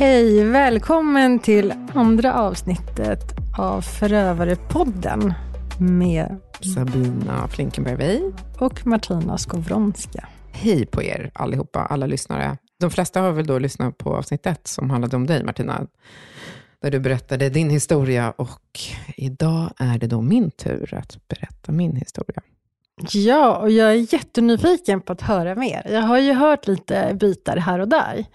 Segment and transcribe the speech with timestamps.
[0.00, 3.20] Hej, välkommen till andra avsnittet
[3.58, 5.34] av Förövarepodden
[5.80, 6.36] med
[6.74, 8.20] Sabina Flinkenberg
[8.58, 10.28] och Martina Skowronska.
[10.52, 12.56] Hej på er allihopa, alla lyssnare.
[12.78, 15.86] De flesta har väl då lyssnat på avsnitt ett som handlade om dig Martina,
[16.82, 18.80] där du berättade din historia och
[19.16, 22.42] idag är det då min tur att berätta min historia.
[23.12, 25.86] Ja, och jag är jättenyfiken på att höra mer.
[25.90, 28.26] Jag har ju hört lite bitar här och där.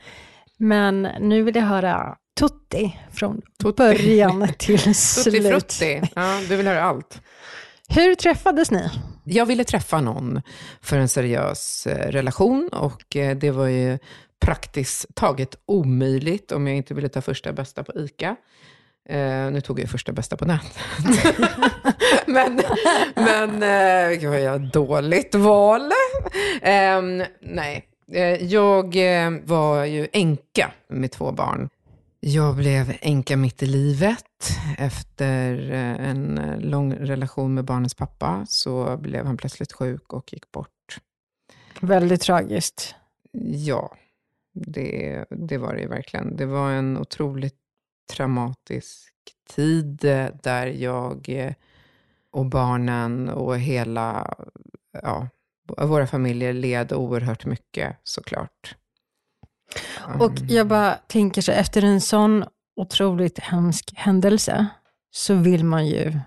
[0.57, 3.75] Men nu vill jag höra Tutti från Tutti.
[3.77, 5.47] början till Tutti slut.
[5.47, 7.21] frutti, ja, du vill höra allt.
[7.89, 8.89] Hur träffades ni?
[9.23, 10.41] Jag ville träffa någon
[10.81, 13.99] för en seriös eh, relation och eh, det var ju
[14.45, 18.35] praktiskt taget omöjligt om jag inte ville ta första bästa på ICA.
[19.09, 20.77] Eh, nu tog jag första bästa på nätet.
[22.25, 22.61] men
[23.15, 23.59] men
[24.09, 25.91] vilket var jag dåligt val.
[26.61, 27.01] Eh,
[27.41, 27.85] nej,
[28.39, 31.69] jag eh, var ju änka med två barn.
[32.19, 34.49] Jag blev änka mitt i livet.
[34.77, 40.33] Efter eh, en eh, lång relation med barnens pappa så blev han plötsligt sjuk och
[40.33, 40.97] gick bort.
[41.81, 42.95] Väldigt tragiskt.
[43.51, 43.95] Ja,
[44.53, 46.35] det, det var det verkligen.
[46.35, 47.55] Det var en otroligt
[48.13, 49.13] traumatisk
[49.49, 51.53] tid eh, där jag eh,
[52.31, 54.35] och barnen och hela,
[55.03, 55.27] ja,
[55.67, 58.75] våra familjer led oerhört mycket såklart.
[60.19, 64.67] Och jag bara tänker så, efter en sån otroligt hemsk händelse,
[65.11, 66.19] så vill man ju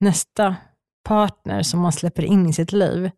[0.00, 0.56] nästa
[1.04, 3.10] partner som man släpper in i sitt liv,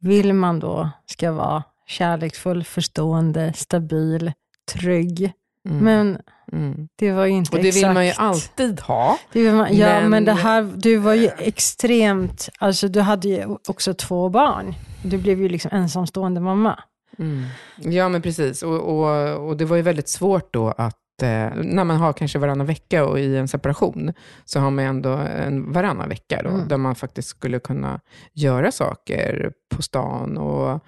[0.00, 4.32] vill man då ska vara kärleksfull, förstående, stabil,
[4.72, 5.32] trygg.
[5.68, 6.18] Mm, Men
[6.52, 6.88] mm.
[6.96, 7.84] det var ju inte Och det exakt...
[7.84, 9.18] vill man ju alltid ha.
[9.34, 13.94] Man, ja, men, Men- det här, du var ju extremt, alltså du hade ju också
[13.94, 14.74] två barn.
[15.04, 16.78] Du blev ju liksom ensamstående mamma.
[17.18, 17.44] Mm.
[17.76, 18.62] Ja, men precis.
[18.62, 22.38] Och, och, och det var ju väldigt svårt då att, eh, när man har kanske
[22.38, 24.12] varannan vecka och i en separation,
[24.44, 26.68] så har man ändå en varannan vecka då, Mm.
[26.68, 28.00] där man faktiskt skulle kunna
[28.32, 30.80] göra saker på stan och,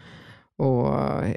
[0.59, 0.95] och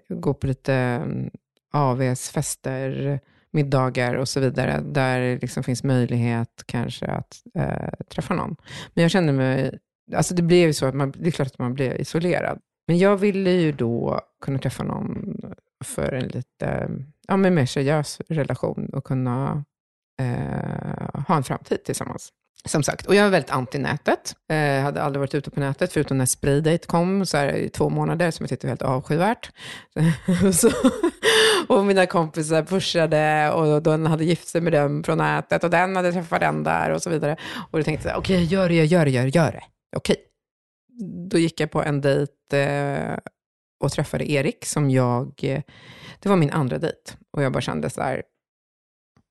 [0.10, 1.30] gå på lite mm,
[1.74, 3.20] AVs fester,
[3.52, 8.56] middagar och så vidare, där det liksom finns möjlighet kanske att eh, träffa någon.
[8.94, 9.80] Men jag kände mig,
[10.16, 12.60] alltså det blev ju så att man, det är klart att man blev isolerad.
[12.90, 15.36] Men jag ville ju då kunna träffa någon
[15.84, 16.90] för en lite
[17.28, 19.64] ja, men mer seriös relation och kunna
[20.22, 22.30] eh, ha en framtid tillsammans.
[22.66, 24.36] Som sagt, och jag är väldigt anti nätet.
[24.52, 27.90] Eh, hade aldrig varit ute på nätet, förutom när Spreadate kom, så här, i två
[27.90, 29.52] månader, som jag tyckte var helt avskyvärt.
[30.54, 30.72] så,
[31.68, 35.96] och mina kompisar pushade, och den hade gift sig med den från nätet, och den
[35.96, 37.38] hade träffat den där, och så vidare.
[37.72, 39.64] Och då tänkte jag, okej, gör det, gör det, gör det, gör det.
[39.96, 40.29] Okej.
[41.30, 43.18] Då gick jag på en dejt eh,
[43.80, 45.40] och träffade Erik, som jag...
[45.44, 45.62] Eh,
[46.20, 47.12] det var min andra dejt.
[47.32, 48.24] Och jag bara kände så här,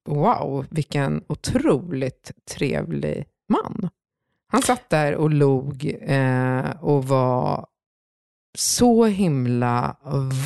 [0.08, 3.88] wow, vilken otroligt trevlig man.
[4.52, 7.66] Han satt där och log eh, och var
[8.58, 9.96] så himla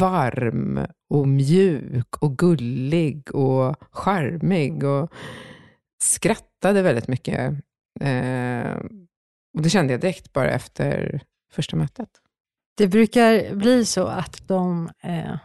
[0.01, 5.13] varm och mjuk och gullig och charmig och
[6.03, 7.55] skrattade väldigt mycket.
[8.01, 8.77] Eh,
[9.55, 11.21] och det kände jag direkt bara efter
[11.53, 12.09] första mötet.
[12.77, 15.37] Det brukar bli så att de, eh,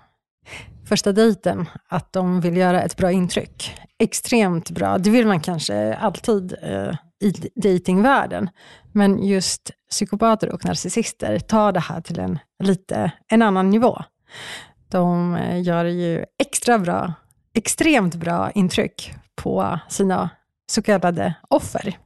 [0.86, 3.76] första dejten, att de vill göra ett bra intryck.
[4.00, 4.98] Extremt bra.
[4.98, 8.50] Det vill man kanske alltid eh, i dejtingvärlden.
[8.92, 14.04] Men just psykopater och narcissister tar det här till en lite en annan nivå.
[14.90, 17.14] De eh, gör ju extra bra,
[17.54, 20.30] extremt bra intryck på sina
[20.72, 21.98] så kallade offer.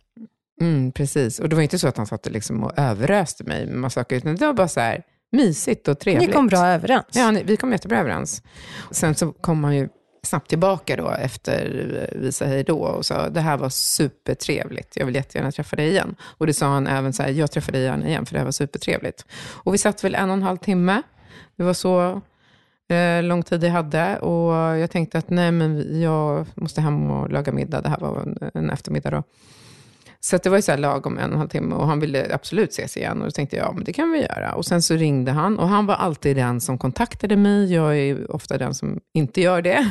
[0.61, 1.39] Mm, precis.
[1.39, 4.15] Och det var inte så att han satt liksom och överöste mig med massa saker,
[4.15, 6.27] utan det var bara så här mysigt och trevligt.
[6.27, 7.05] Ni kom bra överens.
[7.11, 8.43] Ja, vi kom jättebra överens.
[8.91, 9.89] Sen så kom han ju
[10.23, 15.05] snabbt tillbaka då efter vi sa hej då och sa det här var supertrevligt, jag
[15.05, 16.15] vill jättegärna träffa dig igen.
[16.21, 18.45] Och det sa han även så här, jag träffar dig gärna igen för det här
[18.45, 19.25] var supertrevligt.
[19.51, 21.01] Och vi satt väl en och en halv timme,
[21.55, 22.21] det var så
[22.89, 27.29] eh, lång tid jag hade och jag tänkte att nej men jag måste hem och
[27.29, 29.23] laga middag, det här var en, en eftermiddag då.
[30.23, 31.99] Så att det var ju så här lagom en och en halv timme och han
[31.99, 33.21] ville absolut ses igen.
[33.21, 34.53] Och då tänkte jag, ja men det kan vi göra.
[34.53, 37.73] Och sen så ringde han och han var alltid den som kontaktade mig.
[37.73, 39.85] Jag är ofta den som inte gör det.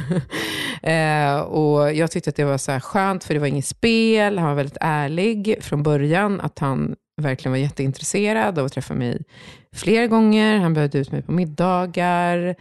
[0.90, 4.38] eh, och jag tyckte att det var så här skönt för det var inget spel.
[4.38, 6.40] Han var väldigt ärlig från början.
[6.40, 9.22] Att han verkligen var jätteintresserad av att träffa mig
[9.74, 10.58] fler gånger.
[10.58, 12.56] Han bjöd ut mig på middagar.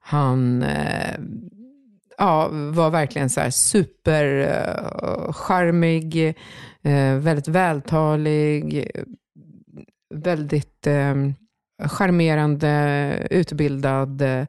[0.00, 1.14] Han eh,
[2.18, 6.34] ja, var verkligen så här super eh, charmig,
[6.84, 8.88] eh, väldigt vältalig,
[10.14, 11.14] väldigt eh,
[11.88, 14.22] charmerande, utbildad.
[14.22, 14.46] eh,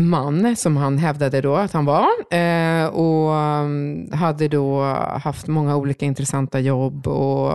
[0.00, 2.08] man som han hävdade då att han var.
[2.30, 4.82] Eh, och ehm, hade då
[5.22, 7.52] haft många olika intressanta jobb och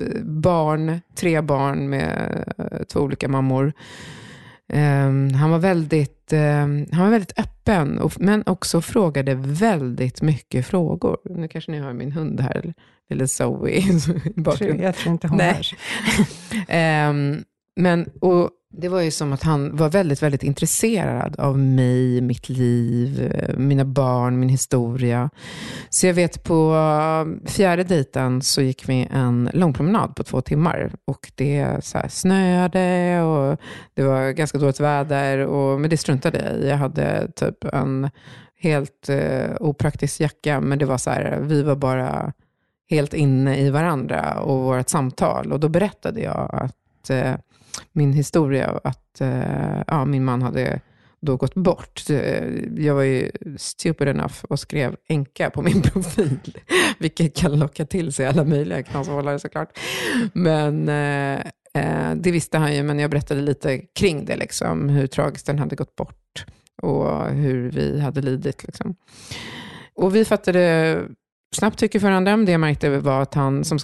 [0.00, 3.72] eh, barn, tre barn med eh, två olika mammor.
[4.72, 10.66] Um, han, var väldigt, um, han var väldigt öppen, och, men också frågade väldigt mycket
[10.66, 11.18] frågor.
[11.24, 12.74] Nu kanske ni hör min hund här,
[13.10, 13.84] eller Zoe i
[14.36, 14.86] bakgrunden.
[14.86, 15.54] Jag tror inte hon Nej.
[15.54, 15.74] hörs.
[17.10, 17.44] um,
[17.76, 22.48] men, och det var ju som att han var väldigt, väldigt intresserad av mig, mitt
[22.48, 25.30] liv, eh, mina barn, min historia.
[25.90, 30.92] Så jag vet på eh, fjärde dejten så gick vi en långpromenad på två timmar.
[31.04, 33.60] Och det så här, snöade och
[33.94, 35.38] det var ganska dåligt väder.
[35.38, 36.68] Och, men det struntade jag i.
[36.68, 38.10] Jag hade typ en
[38.60, 40.60] helt eh, opraktisk jacka.
[40.60, 42.32] Men det var så här, vi var bara
[42.90, 45.52] helt inne i varandra och vårt samtal.
[45.52, 47.34] Och då berättade jag att eh,
[47.92, 50.80] min historia, att uh, ja, min man hade
[51.22, 52.10] då gått bort.
[52.10, 52.44] Eh,
[52.76, 56.58] jag var ju stupid enough och skrev enka på min profil,
[56.98, 59.78] vilket kan locka till sig alla möjliga knashållare såklart.
[60.32, 61.40] Men eh,
[61.74, 65.58] eh, det visste han ju, men jag berättade lite kring det, liksom, hur tragiskt den
[65.58, 66.44] hade gått bort
[66.82, 68.64] och hur vi hade lidit.
[68.64, 68.94] Liksom.
[69.94, 70.98] Och vi fattade
[71.52, 72.36] snabbt tycke för varandra.
[72.36, 73.78] Det jag märkte var att han som,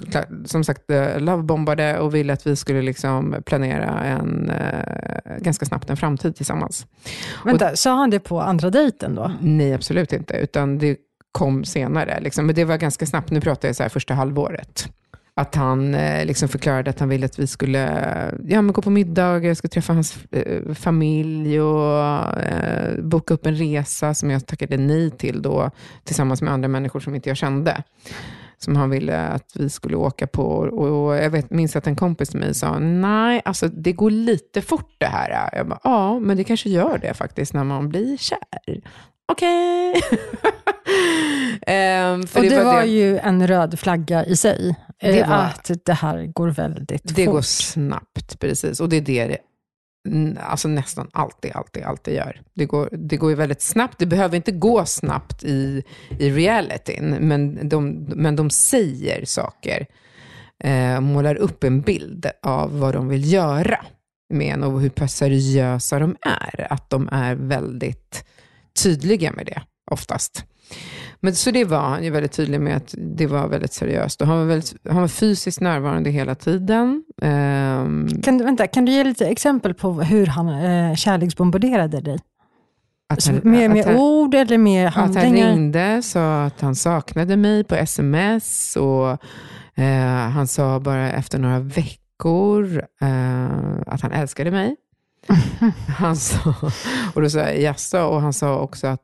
[0.45, 5.91] som sagt eh, lovebombade och ville att vi skulle liksom planera en, eh, ganska snabbt
[5.91, 6.87] en framtid tillsammans.
[7.45, 9.33] Vänta, och, sa han det på andra dejten då?
[9.41, 10.35] Nej, absolut inte.
[10.35, 10.97] Utan det
[11.33, 12.21] kom senare.
[12.21, 12.47] Liksom.
[12.47, 13.31] Men det var ganska snabbt.
[13.31, 14.89] Nu pratar jag så här första halvåret
[15.39, 17.81] att han eh, liksom förklarade att han ville att vi skulle
[18.45, 23.47] ja, men gå på middag, jag skulle träffa hans eh, familj och eh, boka upp
[23.47, 25.71] en resa som jag tackade nej till då,
[26.05, 27.83] tillsammans med andra människor som inte jag kände.
[28.61, 30.43] Som han ville att vi skulle åka på.
[30.43, 34.63] Och jag vet, minns att en kompis till mig sa, nej, alltså det går lite
[34.63, 35.51] fort det här.
[35.53, 38.39] Jag bara, ja, men det kanske gör det faktiskt när man blir kär
[39.33, 40.03] okej.
[41.61, 42.13] Okay.
[42.13, 42.87] um, och det, det var, det.
[42.87, 44.77] ju en röd flagga i sig.
[45.01, 47.17] Det var, att det här går väldigt det fort.
[47.17, 48.81] Det går snabbt, precis.
[48.81, 49.39] Och det är det det
[50.41, 52.41] alltså nästan alltid, alltid, alltid gör.
[52.55, 53.99] Det går, det går ju väldigt snabbt.
[53.99, 55.83] Det behöver inte gå snabbt i,
[56.19, 59.87] i realityn, men de, men de säger saker.
[60.65, 63.85] Eh, målar upp en bild av vad de vill göra
[64.35, 66.73] med en och hur pass seriösa de är.
[66.73, 68.25] Att de är väldigt
[68.83, 70.45] tydliga med det, oftast.
[71.21, 74.21] Men så det var han ju väldigt tydlig med att det var väldigt seriöst.
[74.21, 77.05] Och han, var väldigt, han var fysiskt närvarande hela tiden.
[77.23, 82.19] Um, kan, du, vänta, kan du ge lite exempel på hur han eh, kärleksbombarderade dig?
[83.09, 85.27] Att han, med med han, ord eller med handlingar?
[85.27, 88.77] Att han ringde, sa att han saknade mig på sms.
[88.77, 89.11] Och
[89.83, 93.47] eh, Han sa bara efter några veckor eh,
[93.87, 94.77] att han älskade mig.
[95.89, 96.55] Han sa,
[97.15, 99.03] och då sa jag jaså, och han sa också att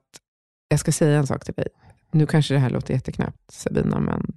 [0.69, 1.69] jag ska säga en sak till dig.
[2.13, 4.37] Nu kanske det här låter jätteknäppt Sabina, men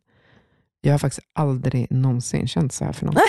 [0.81, 3.15] jag har faktiskt aldrig någonsin känt så här för någon.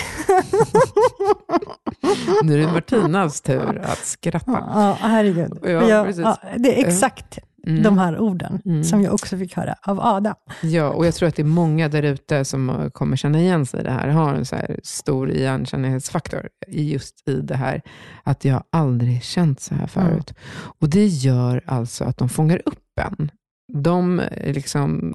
[2.42, 4.64] nu är det Martinas tur att skratta.
[4.74, 5.58] Ja, herregud.
[5.62, 7.82] Ja, jag, ja, det är exakt mm.
[7.82, 8.84] de här orden mm.
[8.84, 10.34] som jag också fick höra av Adam.
[10.62, 13.80] Ja, och jag tror att det är många där ute som kommer känna igen sig
[13.80, 17.82] i det här, har en så här stor igenkännlighetsfaktor just i det här,
[18.22, 20.30] att jag aldrig känt så här förut.
[20.30, 20.72] Mm.
[20.78, 23.30] Och det gör alltså att de fångar upp en.
[23.72, 25.14] De liksom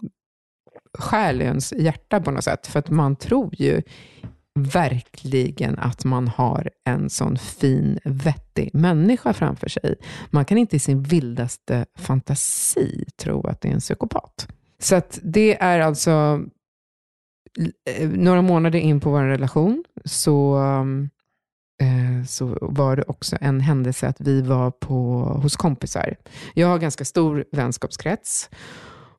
[1.00, 3.82] skär ens hjärta på något sätt, för att man tror ju
[4.56, 9.96] verkligen att man har en sån fin, vettig människa framför sig.
[10.30, 14.48] Man kan inte i sin vildaste fantasi tro att det är en psykopat.
[14.80, 16.42] Så att det är alltså
[17.90, 20.58] eh, några månader in på vår relation så,
[21.82, 26.16] eh, så var det också en händelse att vi var på, hos kompisar.
[26.54, 28.50] Jag har ganska stor vänskapskrets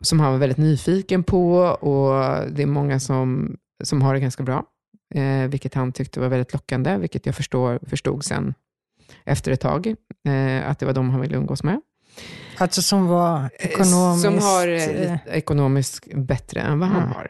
[0.00, 2.12] som han var väldigt nyfiken på och
[2.50, 4.64] det är många som, som har det ganska bra
[5.14, 8.54] eh, vilket han tyckte var väldigt lockande, vilket jag förstår, förstod sen
[9.24, 9.86] efter ett tag,
[10.26, 11.80] eh, att det var de han ville umgås med.
[12.58, 14.22] Alltså som var ekonomiskt...
[14.22, 17.12] Som har eh, ekonomiskt bättre än vad han mm.
[17.14, 17.28] har.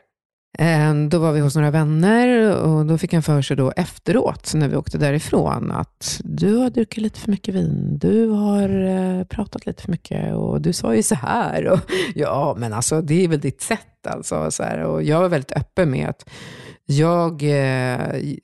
[0.58, 4.54] Eh, då var vi hos några vänner och då fick han för sig då efteråt,
[4.54, 9.24] när vi åkte därifrån, att du har druckit lite för mycket vin, du har eh,
[9.24, 11.68] pratat lite för mycket och du sa ju så här.
[11.68, 11.80] Och,
[12.14, 13.86] ja, men alltså det är väl ditt sätt.
[14.06, 16.24] Alltså, så här, och jag var väldigt öppen med att
[16.86, 18.34] jag, eh,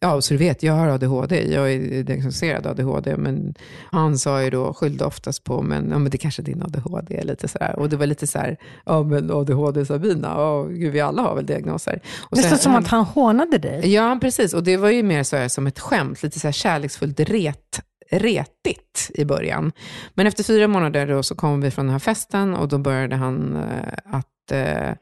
[0.00, 1.52] ja så du vet, jag har ADHD.
[1.52, 3.16] Jag är diagnostiserad ADHD.
[3.16, 3.54] Men
[3.90, 7.22] han sa ju då, skyllde oftast på, men, ja, men det kanske är din ADHD.
[7.22, 7.78] Lite sådär.
[7.78, 8.56] Och det var lite så här,
[8.86, 12.00] ja men ADHD Sabina, ja, gud, vi alla har väl diagnoser.
[12.30, 13.92] Och det Nästan som han, att han hånade dig.
[13.92, 14.54] Ja, precis.
[14.54, 17.80] Och det var ju mer så här, som ett skämt, lite så här kärleksfullt ret
[18.10, 19.72] retigt i början.
[20.14, 23.16] Men efter fyra månader då så kom vi från den här festen och då började
[23.16, 24.92] han eh, att eh,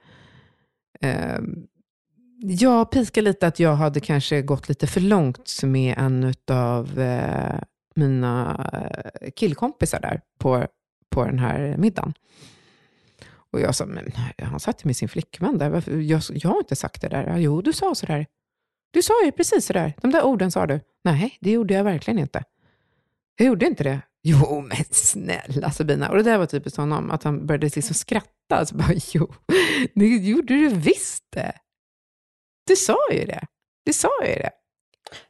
[1.00, 1.38] eh,
[2.42, 7.60] jag piskar lite att jag hade kanske gått lite för långt med en av eh,
[7.94, 10.66] mina eh, killkompisar där på,
[11.10, 12.14] på den här middagen.
[13.52, 16.00] Och jag sa, men han satt ju med sin flickvän där.
[16.00, 17.36] Jag, jag har inte sagt det där.
[17.38, 18.26] Jo, du sa sådär.
[18.90, 19.94] Du sa ju precis sådär.
[20.00, 20.80] De där orden sa du.
[21.04, 22.44] Nej, det gjorde jag verkligen inte.
[23.36, 24.00] Jag gjorde inte det.
[24.28, 26.08] Jo, men snälla Sabina.
[26.08, 28.66] Och det där var typiskt honom, att han började liksom skratta.
[28.66, 29.32] Så bara, jo,
[29.94, 31.52] det gjorde du visst det.
[32.66, 33.46] Du sa ju det.
[33.84, 34.50] Du sa ju det.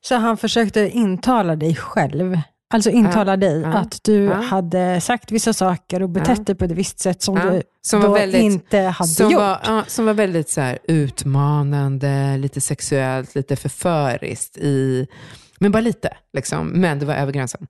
[0.01, 2.39] Så han försökte intala dig själv,
[2.75, 4.35] alltså intala ja, dig, ja, att du ja.
[4.35, 8.13] hade sagt vissa saker och betett dig på ett visst sätt som du som då
[8.13, 9.41] väldigt, inte hade som gjort.
[9.41, 14.57] Var, som var väldigt så här, utmanande, lite sexuellt, lite förföriskt.
[14.57, 15.07] I,
[15.61, 16.69] men bara lite, liksom.
[16.69, 17.67] men det var över gränsen.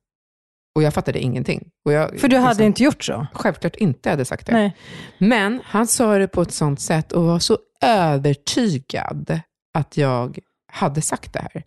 [0.77, 1.71] Och jag fattade ingenting.
[1.83, 3.27] Jag, För du hade liksom, inte gjort så?
[3.33, 4.53] Självklart inte hade sagt det.
[4.53, 4.77] Nej.
[5.19, 9.41] Men han sa det på ett sånt sätt och var så övertygad
[9.75, 10.39] att jag
[10.73, 11.65] hade sagt det här.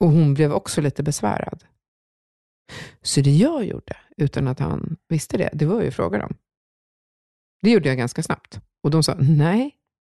[0.00, 1.64] Och hon blev också lite besvärad.
[3.02, 6.36] Så det jag gjorde, utan att han visste det, det var ju att fråga dem.
[7.62, 8.60] Det gjorde jag ganska snabbt.
[8.82, 9.74] Och de sa, nej,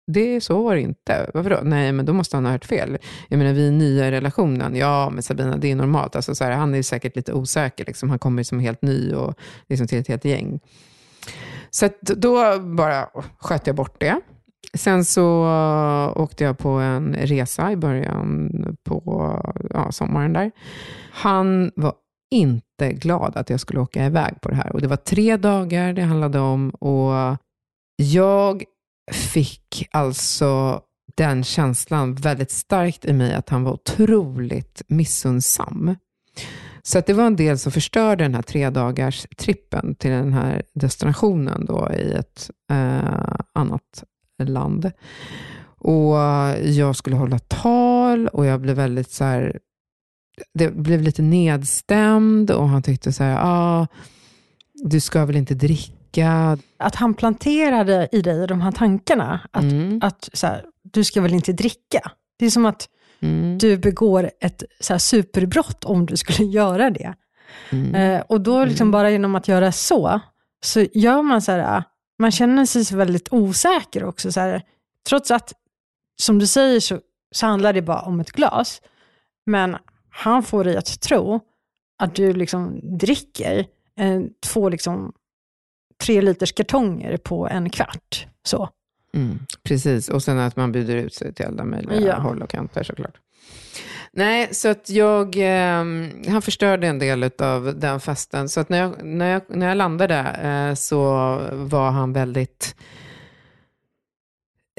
[0.07, 1.31] det så var det inte.
[1.33, 1.59] Varför då?
[1.63, 2.97] Nej, men då måste han ha hört fel.
[3.27, 4.75] Jag menar, vi är nya i relationen.
[4.75, 6.15] Ja, men Sabina, det är normalt.
[6.15, 7.85] Alltså, så här, han är säkert lite osäker.
[7.85, 8.09] Liksom.
[8.09, 9.35] Han kommer som helt ny och
[9.69, 10.59] liksom till ett helt gäng.
[11.69, 14.21] Så då bara sköt jag bort det.
[14.73, 15.45] Sen så
[16.15, 18.51] åkte jag på en resa i början
[18.83, 19.39] på
[19.69, 20.51] ja, sommaren där.
[21.11, 21.93] Han var
[22.31, 24.71] inte glad att jag skulle åka iväg på det här.
[24.71, 27.37] Och det var tre dagar det handlade om och
[27.95, 28.63] jag
[29.11, 30.81] fick alltså
[31.15, 35.95] den känslan väldigt starkt i mig att han var otroligt missunnsam.
[36.83, 40.33] Så att det var en del som förstörde den här tre dagars trippen till den
[40.33, 44.03] här destinationen då i ett eh, annat
[44.43, 44.91] land.
[45.83, 46.15] Och
[46.63, 49.59] jag skulle hålla tal och jag blev väldigt så här,
[50.53, 53.87] det blev lite nedstämd och han tyckte så här, ah,
[54.73, 56.00] du ska väl inte dricka.
[56.77, 59.99] Att han planterade i dig de här tankarna, att, mm.
[60.03, 62.11] att så här, du ska väl inte dricka.
[62.39, 62.89] Det är som att
[63.19, 63.57] mm.
[63.57, 67.13] du begår ett så här, superbrott om du skulle göra det.
[67.69, 67.95] Mm.
[67.95, 68.91] Eh, och då liksom mm.
[68.91, 70.19] bara genom att göra så,
[70.63, 71.83] så gör man så här,
[72.19, 74.31] man känner sig väldigt osäker också.
[74.31, 74.61] Så här,
[75.09, 75.53] trots att,
[76.21, 76.99] som du säger, så,
[77.31, 78.81] så handlar det bara om ett glas.
[79.45, 79.77] Men
[80.09, 81.39] han får dig att tro
[82.03, 83.65] att du liksom dricker
[83.99, 85.13] eh, två, liksom,
[86.01, 88.27] tre liters kartonger på en kvart.
[88.43, 88.69] Så.
[89.13, 92.19] Mm, precis, och sen att man bjuder ut sig till alla möjliga ja.
[92.19, 93.15] håll och kanter såklart.
[94.13, 95.85] Nej, så att jag, eh,
[96.27, 98.49] han förstörde en del av den festen.
[98.49, 101.03] Så att när jag, när jag, när jag landade eh, så
[101.51, 102.75] var han väldigt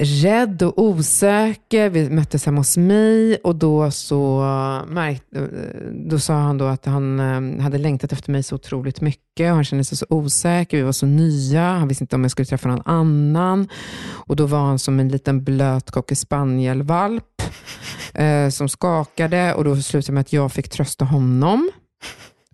[0.01, 1.91] rädd och osäker.
[1.91, 4.41] Vi möttes hemma hos mig och då så
[4.89, 5.49] märkte,
[5.93, 9.55] då sa han då att han eh, hade längtat efter mig så otroligt mycket och
[9.55, 10.77] han kände sig så osäker.
[10.77, 11.63] Vi var så nya.
[11.63, 13.69] Han visste inte om jag skulle träffa någon annan.
[14.11, 17.43] Och då var han som en liten blöt cocker spaniel-valp
[18.15, 21.71] eh, som skakade och då slutade det med att jag fick trösta honom.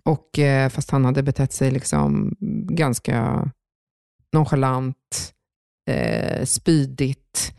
[0.03, 2.35] Och, eh, fast han hade betett sig liksom
[2.69, 3.49] ganska
[4.33, 5.33] nonchalant,
[5.89, 7.53] eh, spydigt,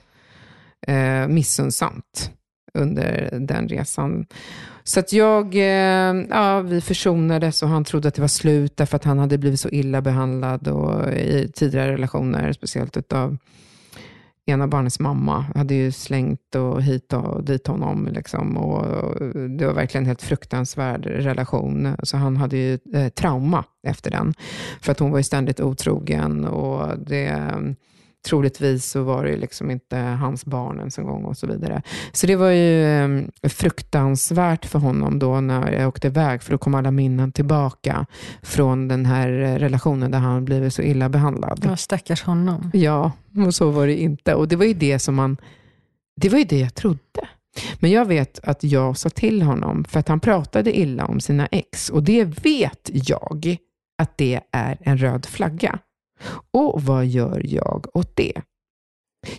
[0.87, 2.31] eh, missunnsamt
[2.75, 4.27] under den resan.
[4.85, 8.97] Så att jag, eh, ja, vi försonades och han trodde att det var slut därför
[8.97, 13.37] att han hade blivit så illa behandlad och i tidigare relationer, speciellt utav
[14.51, 18.09] ena barnets mamma hade ju slängt och hit och dit honom.
[18.13, 18.85] Liksom, och
[19.59, 21.97] det var verkligen en helt fruktansvärd relation.
[22.03, 24.35] Så han hade ju eh, trauma efter den.
[24.81, 27.53] För att hon var ju ständigt otrogen och det
[28.29, 31.83] troligtvis så var det liksom inte hans barn ens en gång och så vidare.
[32.13, 36.59] Så det var ju ehm, fruktansvärt för honom då när jag åkte iväg, för då
[36.59, 38.07] kom alla minnen tillbaka
[38.43, 41.61] från den här relationen där han blivit så illa behandlad.
[41.65, 42.71] Ja, stackars honom.
[42.73, 43.13] Ja,
[43.47, 44.35] och så var det inte.
[44.35, 45.37] Och det var ju det som man,
[46.21, 47.29] det var ju det jag trodde.
[47.79, 51.47] Men jag vet att jag sa till honom, för att han pratade illa om sina
[51.47, 53.57] ex, och det vet jag
[53.99, 55.79] att det är en röd flagga.
[56.51, 58.43] Och vad gör jag åt det?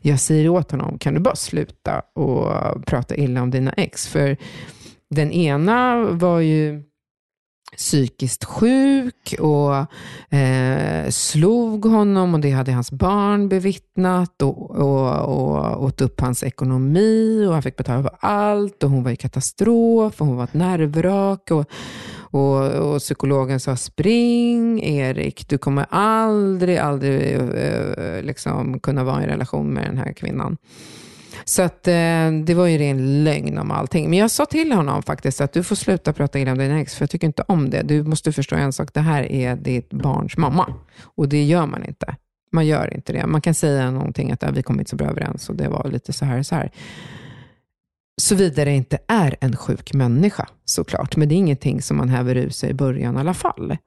[0.02, 2.52] Jag säger åt honom, kan du bara sluta och
[2.86, 4.08] prata illa om dina ex?
[4.08, 4.38] För
[5.10, 6.84] den ena var ju
[7.78, 9.76] psykiskt sjuk och
[10.36, 16.44] eh, slog honom och det hade hans barn bevittnat och, och, och åt upp hans
[16.44, 20.44] ekonomi och han fick betala för allt och hon var i katastrof och hon var
[20.44, 21.52] ett nervvrak.
[21.52, 21.66] Och,
[22.32, 29.28] och, och psykologen sa, spring Erik, du kommer aldrig, aldrig eh, liksom kunna vara i
[29.28, 30.58] relation med den här kvinnan.
[31.46, 34.10] Så att, eh, det var ju ren lögn om allting.
[34.10, 36.96] Men jag sa till honom faktiskt att du får sluta prata illa om din ex,
[36.96, 37.82] för jag tycker inte om det.
[37.82, 40.74] Du måste förstå en sak, det här är ditt barns mamma.
[41.02, 42.16] Och det gör man inte.
[42.52, 43.28] Man gör inte det.
[43.28, 46.14] Man kan säga någonting att vi kom inte så bra överens och det var lite
[46.14, 46.72] så här och så här.
[48.22, 51.16] Såvida det inte är en sjuk människa såklart.
[51.16, 53.78] Men det är ingenting som man häver ur sig i början i alla fall.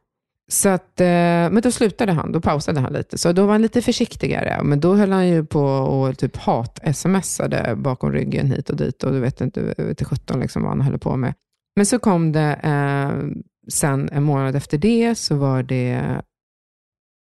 [0.49, 3.19] Så att, eh, men då slutade han, då pausade han lite.
[3.19, 4.63] Så då var han lite försiktigare.
[4.65, 9.05] Men då höll han ju på och typ hat-smsade bakom ryggen hit och dit.
[9.05, 11.35] Och du vet inte till sjutton liksom vad han höll på med.
[11.77, 13.29] Men så kom det, eh,
[13.69, 16.21] sen en månad efter det, så var det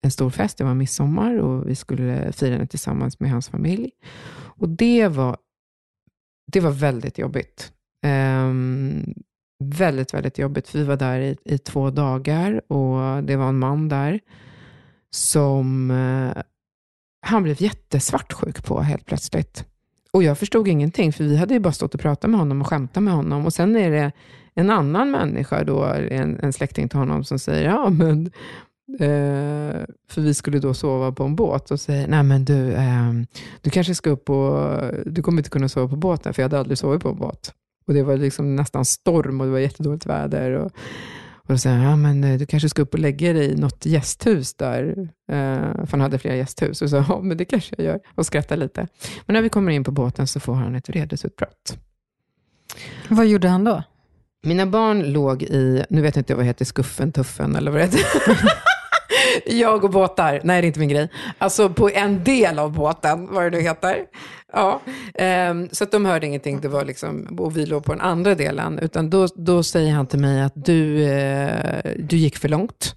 [0.03, 0.59] en stor fest.
[0.59, 3.91] Det var midsommar och vi skulle fira den tillsammans med hans familj.
[4.33, 5.37] Och det var,
[6.53, 7.73] det var väldigt jobbigt.
[8.07, 9.15] Um,
[9.65, 10.75] väldigt, väldigt jobbigt.
[10.75, 14.21] Vi var där i, i två dagar och det var en man där
[15.15, 16.43] som uh,
[17.27, 19.65] han blev jättesvartsjuk på helt plötsligt.
[20.13, 22.67] Och jag förstod ingenting, för vi hade ju bara stått och pratat med honom och
[22.67, 23.47] skämtat med honom.
[23.47, 24.13] Och sen är det
[24.55, 28.31] en annan människa, då, en, en släkting till honom, som säger, ja men
[28.99, 33.13] Eh, för vi skulle då sova på en båt och säger, nej men du, eh,
[33.61, 36.59] du kanske ska upp och, du kommer inte kunna sova på båten, för jag hade
[36.59, 37.55] aldrig sovit på en båt.
[37.87, 40.51] Och det var liksom nästan storm och det var jättedåligt väder.
[40.51, 40.73] Och,
[41.37, 43.87] och då säger ja men eh, du kanske ska upp och lägga dig i något
[43.87, 45.09] gästhus där.
[45.33, 46.83] Eh, för han hade flera gästhus.
[46.83, 48.01] Och så, ja men det kanske jag gör.
[48.15, 48.89] Och skrattar lite.
[49.27, 51.79] Men när vi kommer in på båten så får han ett vredesutbrott.
[53.09, 53.83] Vad gjorde han då?
[54.43, 57.81] Mina barn låg i, nu vet inte jag vad det heter, skuffen, tuffen eller vad
[57.81, 58.01] det heter.
[59.47, 61.09] Jag och båtar, nej det är inte min grej.
[61.39, 63.97] Alltså på en del av båten, vad det nu heter.
[64.53, 64.81] Ja,
[65.51, 68.35] um, så att de hörde ingenting, det var liksom, och vi låg på den andra
[68.35, 68.79] delen.
[68.79, 71.51] Utan då, då säger han till mig att du, uh,
[71.99, 72.95] du gick för långt.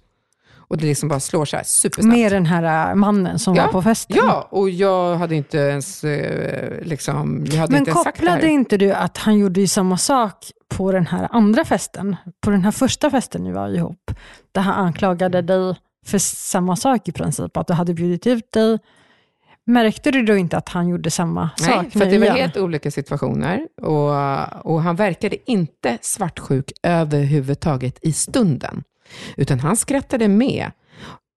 [0.68, 2.18] Och det liksom bara slår så här supersnabbt.
[2.18, 4.16] Med den här äh, mannen som ja, var på festen?
[4.16, 8.20] Ja, och jag hade inte ens eh, liksom, jag hade Men inte ens sagt det
[8.20, 8.48] kopplade här.
[8.48, 12.16] inte du att han gjorde ju samma sak på den här andra festen?
[12.40, 14.10] På den här första festen ni var ihop?
[14.52, 18.78] Där han anklagade dig för samma sak i princip, att du hade bjudit ut dig.
[19.66, 22.36] Märkte du då inte att han gjorde samma sak Nej, för det var igen?
[22.36, 23.68] helt olika situationer.
[23.82, 28.84] Och, och han verkade inte svartsjuk överhuvudtaget i stunden.
[29.36, 30.70] Utan han skrattade med.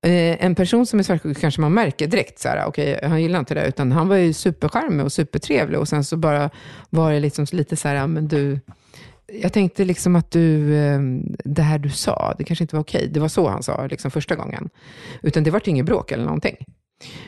[0.05, 3.39] Eh, en person som är svartsjuk kanske man märker direkt, så här, okej, han gillar
[3.39, 5.79] inte det, utan han var ju supercharmig och supertrevlig.
[5.79, 6.49] Och sen så bara
[6.89, 8.59] var det liksom lite så här, men du,
[9.33, 10.99] jag tänkte liksom att du, eh,
[11.45, 13.09] det här du sa, det kanske inte var okej.
[13.13, 14.69] Det var så han sa liksom första gången.
[15.21, 16.55] Utan det var inget bråk eller någonting.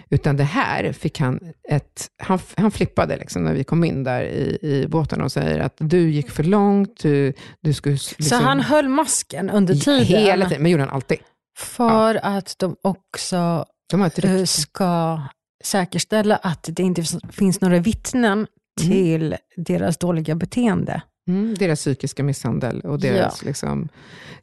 [0.10, 2.08] Utan det här fick han ett...
[2.18, 5.76] Han, han flippade liksom när vi kom in där i, i båten och säger att
[5.78, 7.94] du gick för långt, du, du skulle...
[7.94, 10.06] Liksom, Så han höll masken under tiden?
[10.06, 11.18] Hela tiden, men gjorde han alltid.
[11.58, 15.22] För att de också De eh, ska
[15.64, 18.48] säkerställa att det inte finns några vittnen
[18.82, 21.02] till deras dåliga beteende.
[21.30, 23.90] Mm, deras psykiska misshandel och deras liksom,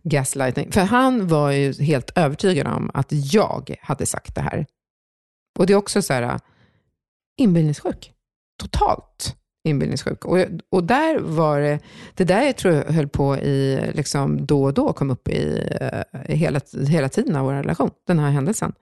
[0.02, 0.72] gaslighting.
[0.72, 4.66] För han var ju helt övertygad om att jag hade sagt det här.
[5.58, 6.40] Och det är också så här,
[7.36, 8.12] inbillningssjuk.
[8.60, 10.24] Totalt inbillningssjuk.
[10.24, 10.38] Och,
[10.70, 11.78] och där var det,
[12.14, 15.68] det där jag tror jag höll på i, liksom då och då, kom upp i
[15.82, 18.72] uh, hela, hela tiden av vår relation, den här händelsen.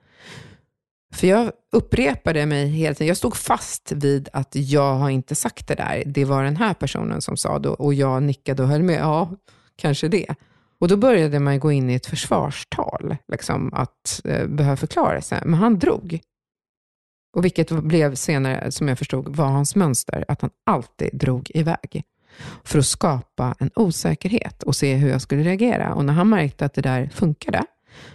[1.15, 3.07] För jag upprepade mig hela tiden.
[3.07, 6.03] Jag stod fast vid att jag har inte sagt det där.
[6.05, 8.99] Det var den här personen som sa det och jag nickade och höll med.
[8.99, 9.35] Ja,
[9.75, 10.35] kanske det.
[10.79, 15.41] Och då började man gå in i ett försvarstal, liksom, att eh, behöva förklara sig.
[15.45, 16.19] Men han drog.
[17.37, 20.25] Och vilket blev senare, som jag förstod, var hans mönster.
[20.27, 22.03] Att han alltid drog iväg.
[22.63, 25.93] För att skapa en osäkerhet och se hur jag skulle reagera.
[25.93, 27.63] Och när han märkte att det där funkade,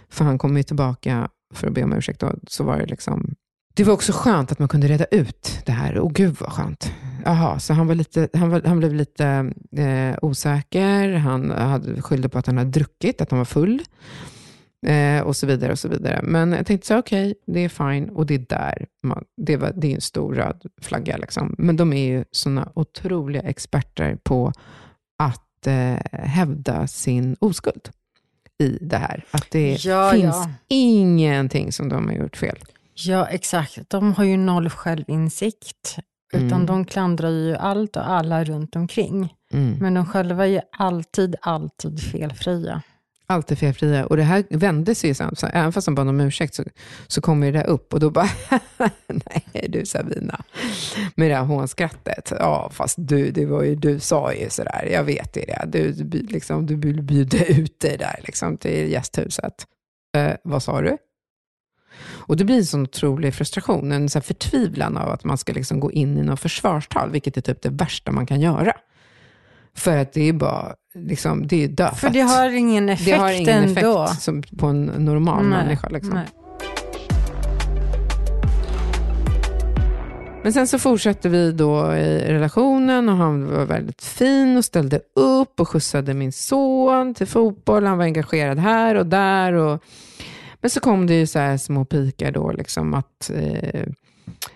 [0.09, 3.35] för han kom ju tillbaka för att be om ursäkt, då, så var det liksom...
[3.73, 5.97] Det var också skönt att man kunde reda ut det här.
[5.97, 6.91] Och gud vad skönt.
[7.25, 11.13] Jaha, så han, var lite, han, var, han blev lite eh, osäker.
[11.13, 13.81] Han hade, skyllde på att han hade druckit, att han var full.
[14.87, 16.19] Eh, och så vidare och så vidare.
[16.23, 18.09] Men jag tänkte så okej, okay, det är fine.
[18.09, 21.17] Och det är där, man, det, var, det är en stor röd flagga.
[21.17, 21.55] Liksom.
[21.57, 24.51] Men de är ju sådana otroliga experter på
[25.19, 27.89] att eh, hävda sin oskuld
[28.61, 29.25] i det här.
[29.31, 30.49] Att det Ja, finns ja.
[30.67, 32.57] ingenting som de har gjort fel.
[32.93, 33.77] Ja, exakt.
[33.89, 35.97] De har ju noll självinsikt.
[36.33, 36.65] Utan Mm.
[36.65, 39.33] de klandrar ju allt och alla runt omkring.
[39.53, 39.77] Mm.
[39.79, 42.81] Men de själva är alltid, alltid felfria.
[43.31, 44.05] Allt är felfria.
[44.05, 45.35] Och det här vände sig ju sen.
[45.35, 46.63] Så även fast han bad om ursäkt så,
[47.07, 47.93] så kom ju det där upp.
[47.93, 48.29] Och då bara,
[49.07, 50.43] nej du Sabina.
[51.15, 52.33] Med det här hånskrattet.
[52.39, 54.89] Ja, fast du, det var ju, du sa ju sådär.
[54.91, 55.65] Jag vet ju det.
[55.67, 59.65] Du, du, liksom, du bjuda ut dig där liksom, till gästhuset.
[60.17, 60.97] Eh, vad sa du?
[62.03, 65.79] Och det blir en sån otrolig frustration, en sån förtvivlan av att man ska liksom
[65.79, 68.73] gå in i något försvarstal, vilket är typ det värsta man kan göra.
[69.75, 71.99] För att det är bara, liksom, det är dödfött.
[71.99, 74.03] För det har ingen effekt Det har ingen ändå.
[74.03, 75.89] effekt som på en normal Nej, människa.
[75.89, 76.13] Liksom.
[76.13, 76.27] nej.
[80.43, 84.99] Men sen så fortsatte vi då i relationen och han var väldigt fin och ställde
[85.15, 87.85] upp och skjutsade min son till fotboll.
[87.85, 89.53] Han var engagerad här och där.
[89.53, 89.83] Och...
[90.61, 93.83] Men så kom det ju så här små pikar då, liksom att eh,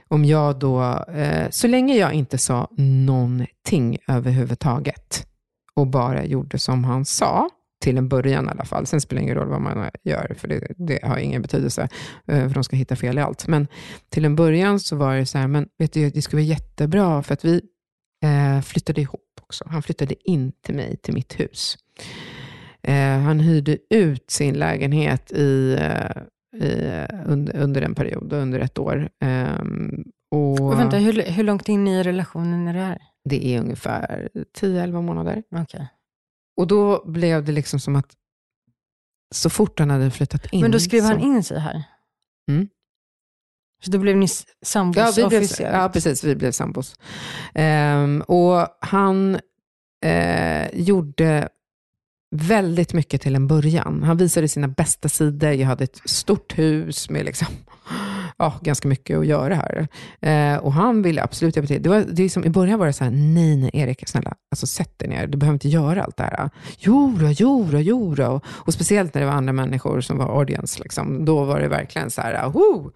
[0.07, 5.27] om jag då, eh, så länge jag inte sa någonting överhuvudtaget
[5.75, 7.49] och bara gjorde som han sa,
[7.81, 8.85] till en början i alla fall.
[8.85, 11.87] Sen spelar det ingen roll vad man gör, för det, det har ingen betydelse,
[12.27, 13.47] eh, för de ska hitta fel i allt.
[13.47, 13.67] Men
[14.09, 17.23] till en början så var det så här, men vet du, det skulle vara jättebra,
[17.23, 17.61] för att vi
[18.23, 19.63] eh, flyttade ihop också.
[19.67, 21.77] Han flyttade in till mig, till mitt hus.
[22.83, 26.21] Eh, han hyrde ut sin lägenhet i, eh,
[26.55, 29.09] i, under, under en period, under ett år.
[29.21, 32.97] Ehm, och Och vänta, hur, hur långt in i relationen är det här?
[33.29, 35.43] det är ungefär 10-11 månader.
[35.55, 35.87] Okej.
[36.57, 38.13] Och då blev det liksom som att
[39.35, 40.61] så fort han hade flyttat in.
[40.61, 41.83] Men då skrev han så, in sig här?
[42.51, 42.67] Mm.
[43.83, 44.27] Så då blev ni
[44.61, 45.75] sambos Ja, vi blev, officiellt?
[45.75, 46.23] ja, precis.
[46.23, 46.95] Vi blev sambos.
[47.53, 49.39] Ehm, och han
[50.05, 51.49] eh, gjorde
[52.35, 54.03] väldigt mycket till en början.
[54.03, 55.51] Han visade sina bästa sidor.
[55.51, 57.47] Jag hade ett stort hus med liksom,
[58.37, 59.87] ja, ganska mycket att göra här.
[60.21, 61.83] Eh, och han ville absolut hjälpa till.
[61.83, 64.67] Det var, det liksom, I början var det så här, nej, nej, Erik, snälla, alltså,
[64.67, 65.27] sätt dig ner.
[65.27, 66.49] Du behöver inte göra allt det här.
[66.77, 68.27] Jo då, jo då, jo då.
[68.27, 70.83] Och, och speciellt när det var andra människor som var audience.
[70.83, 72.87] Liksom, då var det verkligen så här, oh!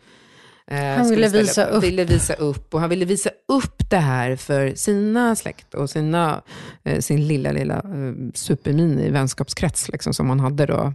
[0.72, 1.84] Eh, Han ville visa upp.
[1.84, 2.74] ville visa upp.
[2.74, 6.42] Och han ville visa upp det här för sina släkt och sina,
[6.84, 10.94] eh, sin lilla, lilla eh, supermini vänskapskrets liksom, som han hade då.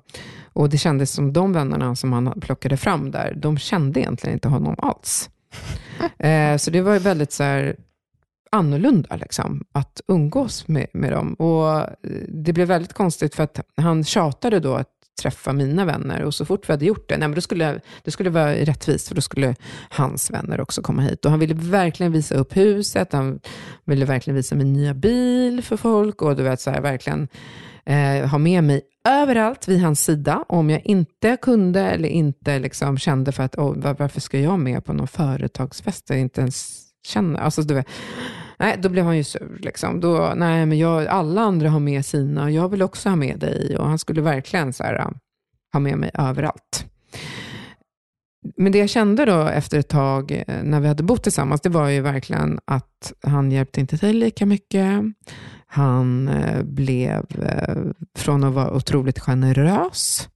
[0.52, 4.48] Och det kändes som de vännerna som han plockade fram där, de kände egentligen inte
[4.48, 5.30] honom alls.
[6.58, 7.76] Så det var väldigt så här,
[8.50, 11.34] annorlunda liksom, att umgås med, med dem.
[11.34, 11.87] Och
[12.28, 16.44] det blev väldigt konstigt för att han tjatade då att träffa mina vänner och så
[16.44, 19.20] fort vi hade gjort det, nej, men då skulle det skulle vara rättvist för då
[19.20, 19.55] skulle
[19.90, 21.24] hans vänner också komma hit.
[21.24, 23.40] Och han ville verkligen visa upp huset, han
[23.85, 27.29] ville verkligen visa min nya bil för folk och du vet så här, verkligen
[27.87, 30.44] eh, ha med mig överallt vid hans sida.
[30.48, 34.59] Och om jag inte kunde eller inte liksom kände för att oh, varför ska jag
[34.59, 37.40] med på någon företagsfest jag inte ens känner?
[37.40, 37.88] Alltså, du vet,
[38.59, 39.59] nej, då blev han ju sur.
[39.61, 40.01] Liksom.
[40.01, 43.38] Då, nej, men jag, alla andra har med sina och jag vill också ha med
[43.38, 43.77] dig.
[43.79, 45.12] Och han skulle verkligen så här,
[45.73, 46.87] ha med mig överallt.
[48.57, 51.69] Men det jag kände då efter ett tag eh, när vi hade bott tillsammans, det
[51.69, 55.03] var ju verkligen att han hjälpte inte till lika mycket.
[55.67, 57.77] Han eh, blev, eh,
[58.19, 60.29] från att vara otroligt generös,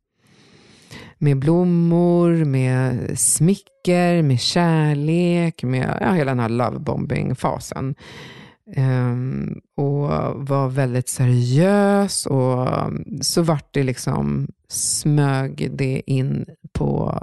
[1.18, 7.94] med blommor, med smicker, med kärlek, med ja, hela den här lovebombing-fasen.
[8.76, 10.08] Um, ehm, och
[10.48, 12.68] var väldigt seriös och
[13.20, 17.18] så vart det liksom, smög det in på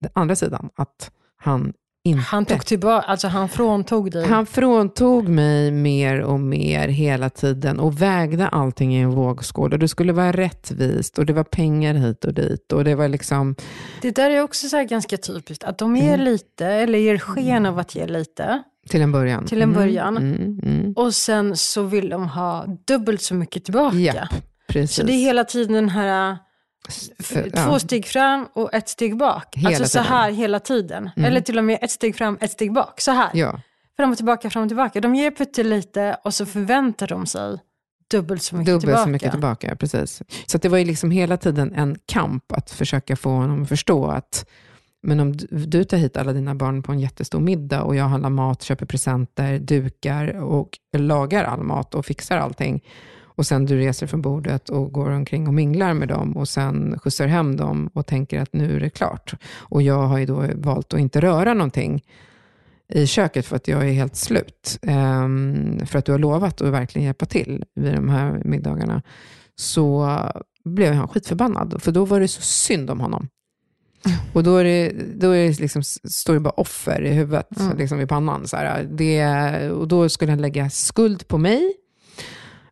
[0.00, 1.72] den andra sidan, att han
[2.06, 2.22] inte...
[2.22, 4.26] Han tog tillbaka, alltså han fråntog dig.
[4.26, 9.72] Han fråntog mig mer och mer hela tiden och vägde allting i en vågskål.
[9.72, 12.72] Och det skulle vara rättvist och det var pengar hit och dit.
[12.72, 13.54] Och det var liksom...
[14.02, 16.24] Det där är också så här ganska typiskt, att de ger Mm.
[16.24, 18.62] lite, eller ger sken av att ge lite.
[18.88, 19.46] Till en början.
[19.46, 20.16] Till en början.
[20.16, 20.92] Mm, mm, mm.
[20.92, 23.96] Och sen så vill de ha dubbelt så mycket tillbaka.
[23.96, 24.34] Japp,
[24.68, 24.96] precis.
[24.96, 26.38] Så det är hela tiden den här,
[27.18, 27.78] För- två ja.
[27.78, 29.56] steg fram och ett steg bak.
[29.56, 30.06] Hela alltså så tiden.
[30.06, 31.10] här hela tiden.
[31.16, 33.00] Eller till och med ett steg fram, ett steg bak.
[33.00, 33.30] Så här.
[33.34, 33.60] Ja,
[33.96, 35.00] Fram och tillbaka, fram och tillbaka.
[35.00, 37.58] De ger pyttelite och så förväntar de sig
[38.10, 39.02] dubbelt så mycket dubbelt tillbaka.
[39.02, 39.76] så mycket tillbaka.
[39.76, 40.22] Precis.
[40.46, 44.06] Så det var ju liksom hela tiden en kamp att försöka få honom att förstå
[44.06, 44.46] att
[45.02, 48.04] men om du, du tar hit alla dina barn på en jättestor middag och jag
[48.04, 52.84] handlar mat, köper presenter, dukar och lagar all mat och fixar allting.
[53.36, 56.98] Och sen du reser från bordet och går omkring och minglar med dem och sen
[56.98, 59.34] skjutsar hem dem och tänker att nu är det klart.
[59.56, 62.02] Och jag har ju då valt att inte röra någonting
[62.88, 64.78] i köket för att jag är helt slut.
[64.82, 69.02] Ehm, för att du har lovat att verkligen hjälpa till vid de här middagarna.
[69.56, 70.18] Så
[70.64, 73.28] blev han skitförbannad, för då var det så synd om honom.
[74.32, 77.76] Och då, är det, då är det liksom, står det bara offer i huvudet, Mm.
[77.76, 78.48] liksom i pannan.
[78.48, 78.88] Så här.
[78.90, 81.72] Det, och då skulle han lägga skuld på mig.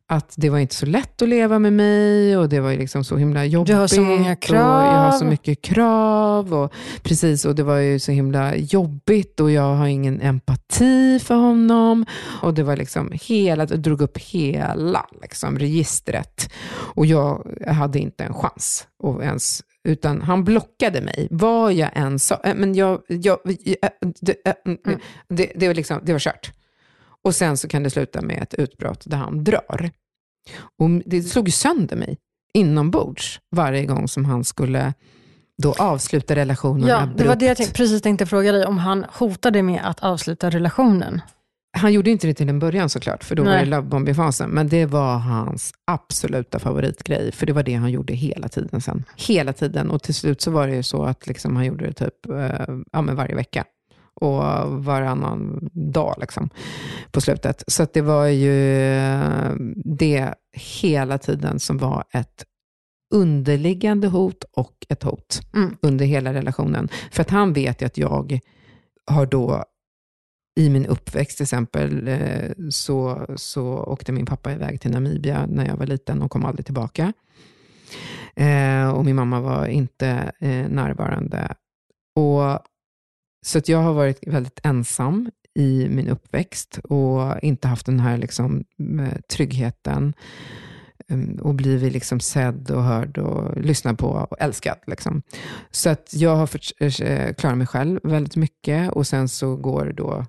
[0.08, 3.16] Att det var inte så lätt att leva med mig och det var liksom så
[3.16, 3.66] himla jobbigt.
[3.66, 4.80] Du har så många krav.
[4.80, 6.54] Och jag har så mycket krav.
[6.54, 11.34] Och, precis, och det var ju så himla jobbigt och jag har ingen empati för
[11.34, 12.06] honom.
[12.42, 16.52] Och det var liksom hela, jag drog upp hela liksom, registret.
[16.70, 22.18] Och jag hade inte en chans att ens utan han blockade mig, vad jag än
[22.18, 22.40] sa.
[22.44, 23.88] Äh, men jag, jag, äh,
[24.20, 25.00] det, äh, mm.
[25.28, 26.52] det, det, var liksom, det var kört.
[27.24, 29.90] Och sen så kan det sluta med ett utbrott där han drar.
[30.78, 32.18] Och det slog sönder mig
[32.54, 34.94] inombords varje gång som han skulle
[35.62, 37.18] då avsluta relationen Ja, abrupt.
[37.18, 40.50] det var det jag tänkte, precis tänkte fråga dig, om han hotade med att avsluta
[40.50, 41.20] relationen.
[41.76, 43.52] Han gjorde inte det till en början såklart, för då Nej.
[43.52, 44.50] var det lovebombing-fasen.
[44.50, 49.04] Men det var hans absoluta favoritgrej, för det var det han gjorde hela tiden sen.
[49.16, 49.90] Hela tiden.
[49.90, 52.76] Och till slut så var det ju så att liksom han gjorde det typ eh,
[52.92, 53.64] ja, men varje vecka.
[54.14, 54.42] Och
[54.84, 56.50] varannan dag liksom,
[57.10, 57.64] på slutet.
[57.66, 58.54] Så det var ju
[59.84, 62.44] det hela tiden som var ett
[63.14, 65.76] underliggande hot och ett hot Mm.
[65.82, 66.88] under hela relationen.
[67.12, 68.38] För att han vet ju att jag
[69.06, 69.64] har då
[70.60, 75.66] i min uppväxt till exempel, eh, så, så åkte min pappa iväg till Namibia när
[75.66, 77.12] jag var liten och kom aldrig tillbaka.
[78.36, 81.54] Eh, och min mamma var inte eh, närvarande.
[82.16, 82.58] Och,
[83.44, 88.18] så att jag har varit väldigt ensam i min uppväxt och inte haft den här
[88.18, 88.64] liksom,
[89.00, 90.14] eh, tryggheten
[91.08, 94.78] ehm, och blivit liksom sedd och hörd och lyssnad på och älskad.
[94.86, 95.22] Liksom.
[95.70, 96.50] Så att jag har
[97.02, 100.26] eh, klarat mig själv väldigt mycket och sen så går då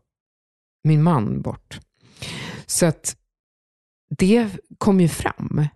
[0.84, 1.80] min man bort.
[2.66, 3.16] Så att
[4.18, 5.68] det kom ju fram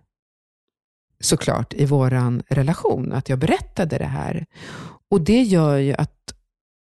[1.20, 2.10] såklart i vår
[2.54, 4.46] relation, att jag berättade det här.
[5.10, 6.34] Och det gör ju att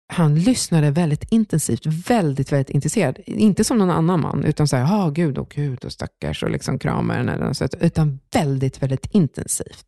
[0.08, 3.18] han lyssnade väldigt intensivt, väldigt, väldigt intresserad.
[3.26, 6.50] Inte som någon annan man, utan så här, ja gud och gud och stackars och
[6.50, 9.84] liksom kramar den eller något utan väldigt, väldigt intensivt.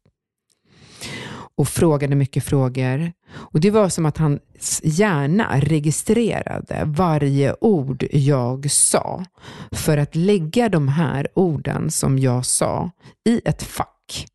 [1.56, 3.12] Och frågade mycket frågor.
[3.32, 9.24] Och det var som att hans hjärna registrerade varje ord jag sa,
[9.72, 12.90] för att lägga de här orden som jag sa
[13.28, 14.26] i ett fack,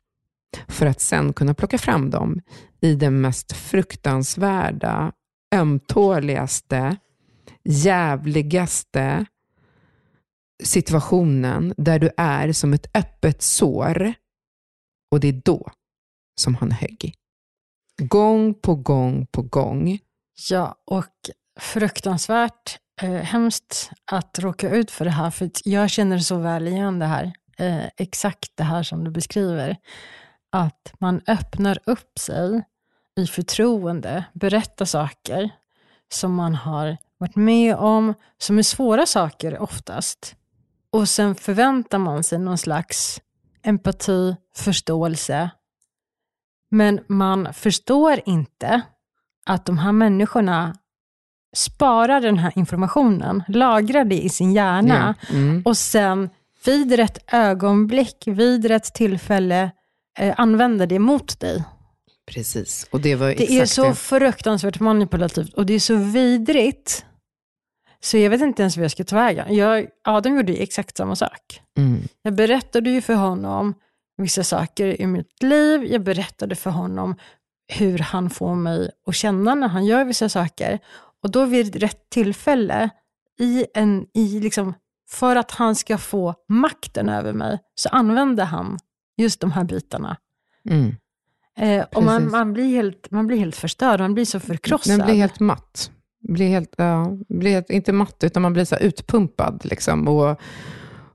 [0.68, 2.40] för att sen kunna plocka fram dem
[2.80, 5.12] i den mest fruktansvärda,
[5.56, 6.96] ömtåligaste,
[7.64, 9.26] jävligaste
[10.62, 14.14] situationen där du är som ett öppet sår.
[15.10, 15.70] Och det är då
[16.40, 17.14] som han högg.
[18.02, 19.98] Gång på gång på gång.
[20.50, 26.38] Ja, och fruktansvärt eh, hemskt att råka ut för det här, för jag känner så
[26.38, 27.32] väl igen det här.
[27.58, 29.76] Eh, exakt det här som du beskriver.
[30.52, 32.62] Att man öppnar upp sig
[33.16, 35.50] i förtroende, berättar saker
[36.12, 40.36] som man har varit med om, som är svåra saker oftast.
[40.90, 43.20] Och sen förväntar man sig någon slags
[43.62, 45.50] empati, förståelse.
[46.70, 48.80] Men man förstår inte
[49.46, 50.76] att de här människorna
[51.56, 55.36] sparar den här informationen, lagrar det i sin hjärna Ja.
[55.36, 55.62] Mm.
[55.64, 56.30] och sen
[56.64, 59.70] vid rätt ögonblick, vid rätt tillfälle
[60.18, 61.64] eh, använder det mot dig.
[62.26, 62.86] Precis.
[62.90, 63.94] Och det var Det är så det.
[63.94, 67.04] fruktansvärt manipulativt och det är så vidrigt.
[68.00, 69.54] Så jag vet inte ens vad jag ska vägen.
[69.54, 71.60] Jag, Adam gjorde ju exakt samma sak.
[71.78, 72.02] Mm.
[72.22, 73.74] Jag berättade ju för honom
[74.16, 75.84] vissa saker i mitt liv.
[75.84, 77.16] Jag berättade för honom
[77.68, 80.78] hur han får mig att känna när han gör vissa saker.
[81.22, 82.90] Och då vid rätt tillfälle,
[83.40, 84.74] i en, i liksom,
[85.10, 88.78] för att han ska få makten över mig, så använder han
[89.16, 90.16] just de här bitarna.
[90.70, 90.96] Mm.
[91.56, 94.98] Eh, och man, man, blir helt, man blir helt förstörd, man blir så förkrossad.
[94.98, 95.90] Den blir helt matt.
[96.28, 99.60] Blir helt, ja, blir helt, inte matt, utan man blir så utpumpad.
[99.64, 100.08] Liksom.
[100.08, 100.40] Och,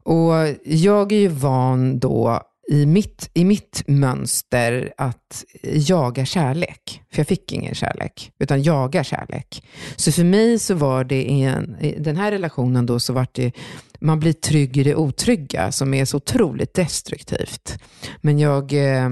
[0.04, 7.01] och jag är ju van då i mitt, i mitt mönster att jaga kärlek.
[7.12, 9.63] För jag fick ingen kärlek, utan jaga kärlek.
[9.95, 13.51] Så för mig så var det en, i den här relationen då så var det,
[13.99, 17.77] man blir trygg i det otrygga som är så otroligt destruktivt.
[18.21, 19.10] Men jag, eh,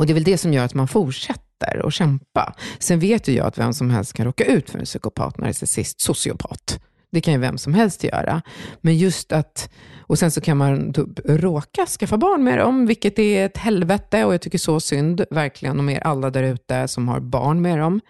[0.00, 2.54] och det är väl det som gör att man fortsätter att kämpa.
[2.78, 6.00] Sen vet ju jag att vem som helst kan råka ut för en psykopat, narcissist,
[6.00, 6.80] sociopat.
[7.12, 8.42] Det kan ju vem som helst göra.
[8.80, 9.70] Men just att,
[10.06, 14.34] och sen så kan man råka skaffa barn med dem, vilket är ett helvete och
[14.34, 18.00] jag tycker så synd, verkligen, om er alla där ute som har barn med dem.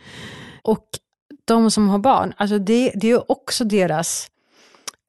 [0.62, 0.86] Och
[1.44, 4.30] de som har barn, alltså det, det är också deras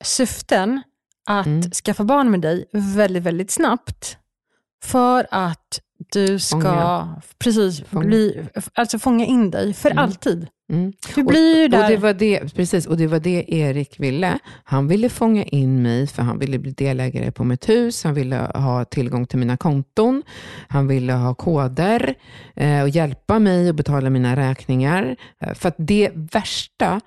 [0.04, 0.82] syften
[1.30, 1.72] att Mm.
[1.72, 4.18] skaffa barn med dig väldigt, väldigt snabbt.
[4.84, 5.80] För att
[6.12, 7.22] du ska Fånga.
[7.40, 8.06] precis Fånga.
[8.06, 8.42] bli,
[8.74, 10.04] alltså fånga in dig för Mm.
[10.04, 10.48] alltid.
[10.72, 10.94] Mm.
[11.16, 11.90] Du blir ju Och där.
[11.90, 14.40] det var det, precis, och det var det Erik ville.
[14.64, 18.04] Han ville fånga in mig, för han ville bli delägare på mitt hus.
[18.04, 20.24] Han ville ha tillgång till mina konton.
[20.68, 22.14] Han ville ha koder
[22.56, 25.16] eh, och hjälpa mig att betala mina räkningar.
[25.42, 27.02] Eh, för att det värsta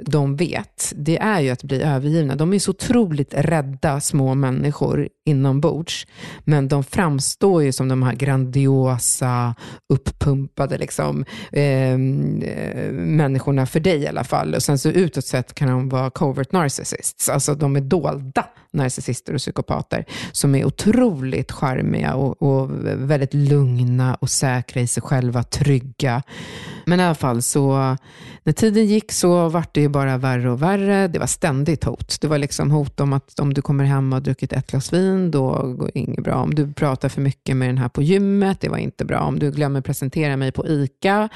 [0.00, 2.36] de vet, det är ju att bli övergivna.
[2.36, 6.06] De är så otroligt rädda små människor inombords.
[6.44, 9.54] Men de framstår ju som de här grandiosa,
[9.88, 14.54] uppumpade liksom, ehm, eh, människorna för dig i alla fall.
[14.54, 17.28] Och sen så utåt sett kan de vara covert narcissists.
[17.28, 24.14] Alltså de är dolda narcissister och psykopater som är otroligt charmiga och, och väldigt lugna
[24.14, 26.22] och säkra i sig själva, trygga.
[26.90, 27.96] Men i alla fall så,
[28.42, 31.08] när tiden gick så vart det ju bara värre och värre.
[31.08, 32.20] Det var ständigt hot.
[32.20, 34.92] Det var liksom hot om att om du kommer hem och har druckit ett glas
[34.92, 36.34] vin, då går det inget bra.
[36.34, 39.20] Om du pratar för mycket med den här på gymmet, det var inte bra.
[39.20, 41.28] Om du glömmer presentera mig på ICA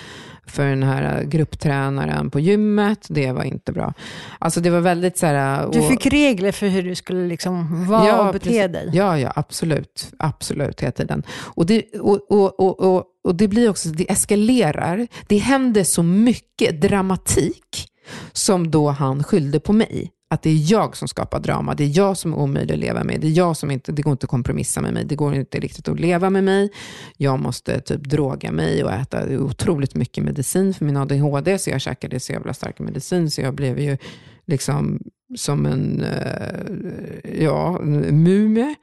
[0.46, 3.94] för den här grupptränaren på gymmet, det var inte bra.
[4.38, 5.68] Alltså det var väldigt så här...
[5.72, 8.72] Du fick regler för hur du skulle liksom vara och bete precis.
[8.72, 8.90] dig.
[8.92, 10.12] Ja, ja, absolut.
[10.18, 11.22] Absolut, hela tiden.
[11.40, 15.06] Och det, och, och, och, och, det blir också, det eskalerar.
[15.26, 17.88] Det händer så mycket dramatik
[18.32, 20.10] som då han skyllde på mig.
[20.30, 23.04] Att det är jag som skapar drama, det är jag som är omöjlig att leva
[23.04, 25.34] med, det är jag som inte, det går inte att kompromissa med mig, det går
[25.34, 26.72] inte riktigt att leva med mig.
[27.16, 31.80] Jag måste typ droga mig och äta otroligt mycket medicin för min ADHD, så jag
[31.80, 33.98] käkade så jävla stark medicin, så jag blev ju
[34.46, 35.00] liksom
[35.36, 38.74] som en, eh, ja, en mumie.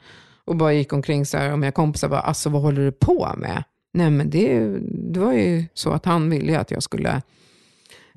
[0.46, 3.34] Och bara gick omkring så här, och mina kompisar bara, alltså vad håller du på
[3.38, 3.64] med?
[3.94, 4.70] Nej men det,
[5.14, 7.22] det var ju så att han ville att jag skulle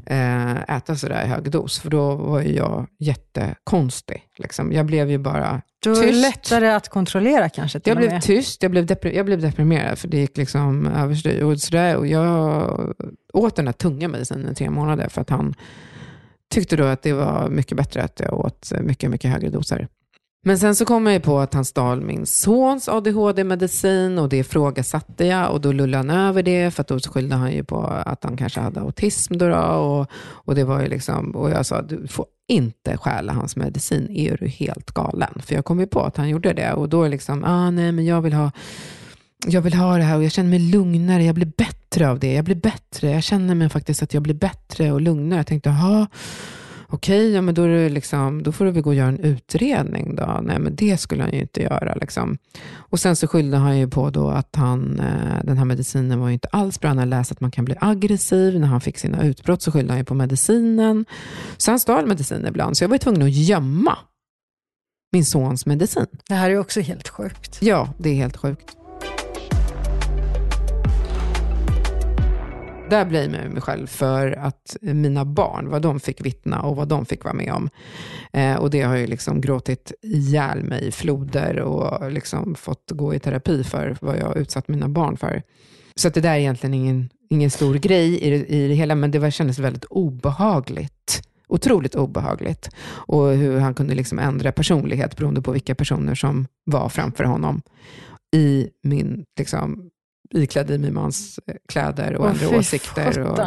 [0.07, 4.23] eh, äta sådär i hög dos, för då var ju jag jättekonstig.
[4.39, 4.73] Liksom.
[4.73, 6.21] Jag blev ju bara Då är det tyst.
[6.23, 8.23] lättare att kontrollera kanske Jag blev med.
[8.23, 11.43] tyst, jag blev, depri- jag blev deprimerad för det gick liksom överstyr.
[11.45, 12.95] Och, sådär, och jag
[13.33, 15.55] åt den här tunga medicinen i tre månader för att han
[16.51, 19.89] tyckte då att det var mycket bättre att jag åt mycket, mycket högre doser.
[20.47, 24.37] Men sen så kom jag ju på att han stal min sons ADHD-medicin och det
[24.37, 27.87] ifrågasatte jag och då lullade han över det för att då skyllde han ju på
[27.87, 31.67] att han kanske hade autism då, då och, och det var ju liksom, och jag
[31.67, 35.43] sa du får inte stjäla hans medicin, är du helt galen?
[35.43, 38.05] För jag kom ju på att han gjorde det och då liksom, ah nej men
[38.05, 38.51] jag vill ha
[39.47, 42.33] jag vill ha det här och jag känner mig lugnare, jag blir bättre av det,
[42.33, 45.39] jag blir bättre, jag känner mig faktiskt att jag blir bättre och lugnare.
[45.39, 46.07] Jag tänkte, jaha,
[46.89, 50.41] okej, ja, men då, liksom, då får du väl gå och göra en utredning då.
[50.43, 51.95] Nej, men det skulle han ju inte göra.
[51.95, 52.39] Liksom.
[52.77, 56.29] Och sen så skyllde han ju på då att han, eh, den här medicinen var
[56.29, 56.89] ju inte alls bra.
[56.89, 58.61] Han hade läst att man kan bli aggressiv.
[58.61, 61.05] När han fick sina utbrott så skyllde han ju på medicinen.
[61.57, 63.99] Så han stal medicin ibland, så jag var ju tvungen att gömma
[65.13, 66.07] min sons medicin.
[66.29, 67.59] Det här är också helt sjukt.
[67.63, 68.77] Ja, det är helt sjukt.
[72.95, 76.89] Där blamear jag mig själv för att mina barn, vad de fick vittna och vad
[76.89, 77.69] de fick vara med om.
[78.33, 83.15] Eh, och det har ju liksom gråtit ihjäl mig i floder och liksom fått gå
[83.15, 85.43] i terapi för vad jag har utsatt mina barn för.
[85.97, 88.95] Så att det där är egentligen ingen, ingen stor grej i det, i det hela,
[88.95, 91.23] men det var, kändes väldigt obehagligt.
[91.49, 92.71] Otroligt obehagligt.
[92.87, 97.63] Och hur han kunde liksom ändra personlighet beroende på vilka personer som var framför honom.
[98.37, 99.91] I min, liksom,
[100.31, 103.21] iklädd i min mans eh, kläder och Åh, ändra fy åsikter.
[103.21, 103.39] Och,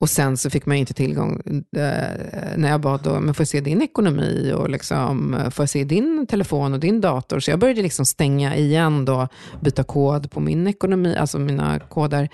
[0.00, 1.40] och sen så fick man inte tillgång,
[1.76, 5.62] eh, när jag bad då, men får jag se din ekonomi och liksom, eh, får
[5.62, 7.40] jag se din telefon och din dator?
[7.40, 9.28] Så jag började liksom stänga igen då,
[9.60, 12.28] byta kod på min ekonomi, alltså mina koder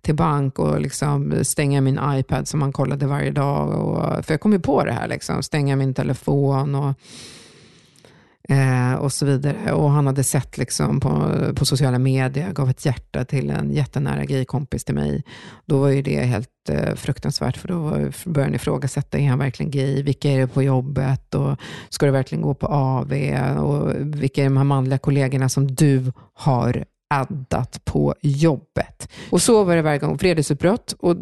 [0.00, 3.68] till bank och liksom stänga min iPad som man kollade varje dag.
[3.68, 6.94] Och, för jag kom ju på det här, liksom, stänga min telefon och
[8.50, 9.72] Eh, och så vidare.
[9.72, 14.24] Och han hade sett liksom på, på sociala medier, gav ett hjärta till en jättenära
[14.24, 15.24] gaykompis till mig.
[15.66, 17.80] Då var ju det helt eh, fruktansvärt, för då
[18.24, 20.02] började han ifrågasätta, är han verkligen gay?
[20.02, 21.34] Vilka är det på jobbet?
[21.34, 21.56] Och
[21.88, 23.12] ska du verkligen gå på AV?
[23.58, 26.84] Och vilka är de här manliga kollegorna som du har
[27.14, 29.08] addat på jobbet.
[29.30, 30.94] Och så var det varje gång, fredagsutbrott.
[30.98, 31.16] Och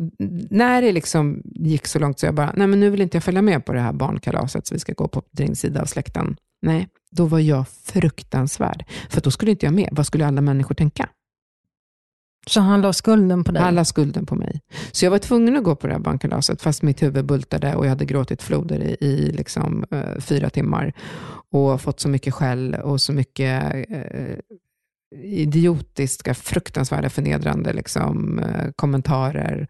[0.50, 3.24] när det liksom gick så långt så jag bara, nej men nu vill inte jag
[3.24, 6.36] följa med på det här barnkalaset så vi ska gå på din sida av släkten.
[6.62, 8.84] Nej, då var jag fruktansvärd.
[9.10, 9.88] För då skulle inte jag med.
[9.92, 11.08] Vad skulle alla människor tänka?
[12.46, 13.62] Så han la skulden på dig?
[13.62, 14.60] Alla skulden på mig.
[14.92, 17.84] Så jag var tvungen att gå på det här barnkalaset, fast mitt huvud bultade och
[17.84, 20.92] jag hade gråtit floder i, i liksom, eh, fyra timmar.
[21.50, 24.38] Och fått så mycket skäll och så mycket eh,
[25.22, 29.68] idiotiska, fruktansvärda, förnedrande liksom, eh, kommentarer.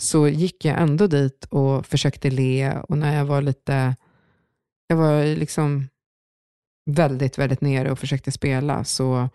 [0.00, 3.96] Så gick jag ändå dit och försökte le och när jag var lite,
[4.92, 5.88] jag var liksom
[6.90, 9.28] väldigt, väldigt nere och försökte spela så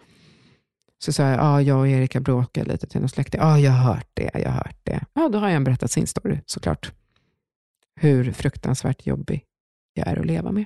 [0.99, 3.41] Så sa jag, ja, jag och Erika bråkade lite till någon släkting.
[3.41, 5.05] Ja, jag har hört det, jag har hört det.
[5.13, 6.91] Ja, då har jag berättat sin story, såklart.
[7.99, 9.43] Hur fruktansvärt jobbig
[9.93, 10.65] jag är att leva med.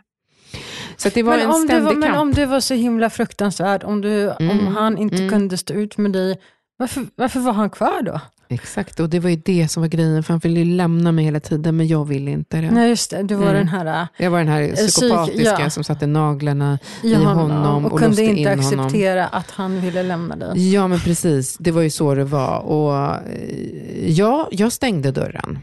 [0.97, 2.05] Så det var men en om ständig du var, kamp.
[2.05, 5.29] Men om du var så himla fruktansvärd, om, du, om Mm, han inte mm.
[5.29, 6.41] kunde stå ut med dig,
[6.77, 8.21] varför, varför var han kvar då?
[8.51, 11.25] Exakt, och det var ju det som var grejen, för han ville ju lämna mig
[11.25, 12.71] hela tiden, men jag ville inte det.
[12.71, 13.23] Nej, just det.
[13.23, 13.55] Du var Mm.
[13.55, 15.69] den här Jag var den här psyk- psykopatiska ja.
[15.69, 18.79] som satte naglarna i i honom, honom och, och kunde inte in honom.
[18.85, 20.73] acceptera att han ville lämna dig.
[20.73, 21.57] Ja, men precis.
[21.59, 22.59] Det var ju så det var.
[22.59, 25.59] Och, eh, ja, jag stängde dörren.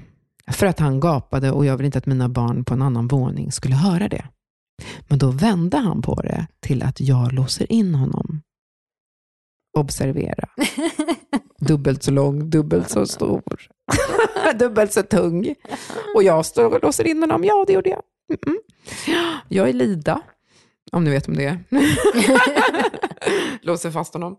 [0.50, 3.52] För att han gapade och jag ville inte att mina barn på en annan våning
[3.52, 4.24] skulle höra det.
[5.08, 8.40] Men då vände han på det till att jag låser in honom.
[9.78, 10.48] Observera.
[11.60, 13.42] Dubbelt så lång, dubbelt så stor.
[14.54, 15.54] dubbelt så tung.
[16.14, 17.44] Och jag står och låser in honom.
[17.44, 18.02] Ja, det gjorde jag.
[18.32, 18.56] Mm-mm.
[19.48, 20.20] Jag är Lida,
[20.92, 21.64] om ni vet om det är.
[23.66, 24.36] låser fast honom.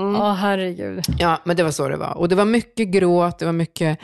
[0.00, 0.14] Mm.
[0.14, 1.04] Ja, herregud.
[1.18, 2.16] Ja, men det var så det var.
[2.18, 3.98] Och det var mycket gråt, det var mycket,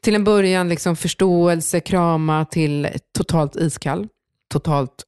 [0.00, 4.08] till en början liksom förståelse, krama, till totalt iskall.
[4.48, 5.04] Totalt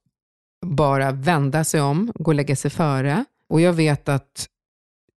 [0.65, 3.25] bara vända sig om, gå och lägga sig före.
[3.51, 4.47] Och jag vet att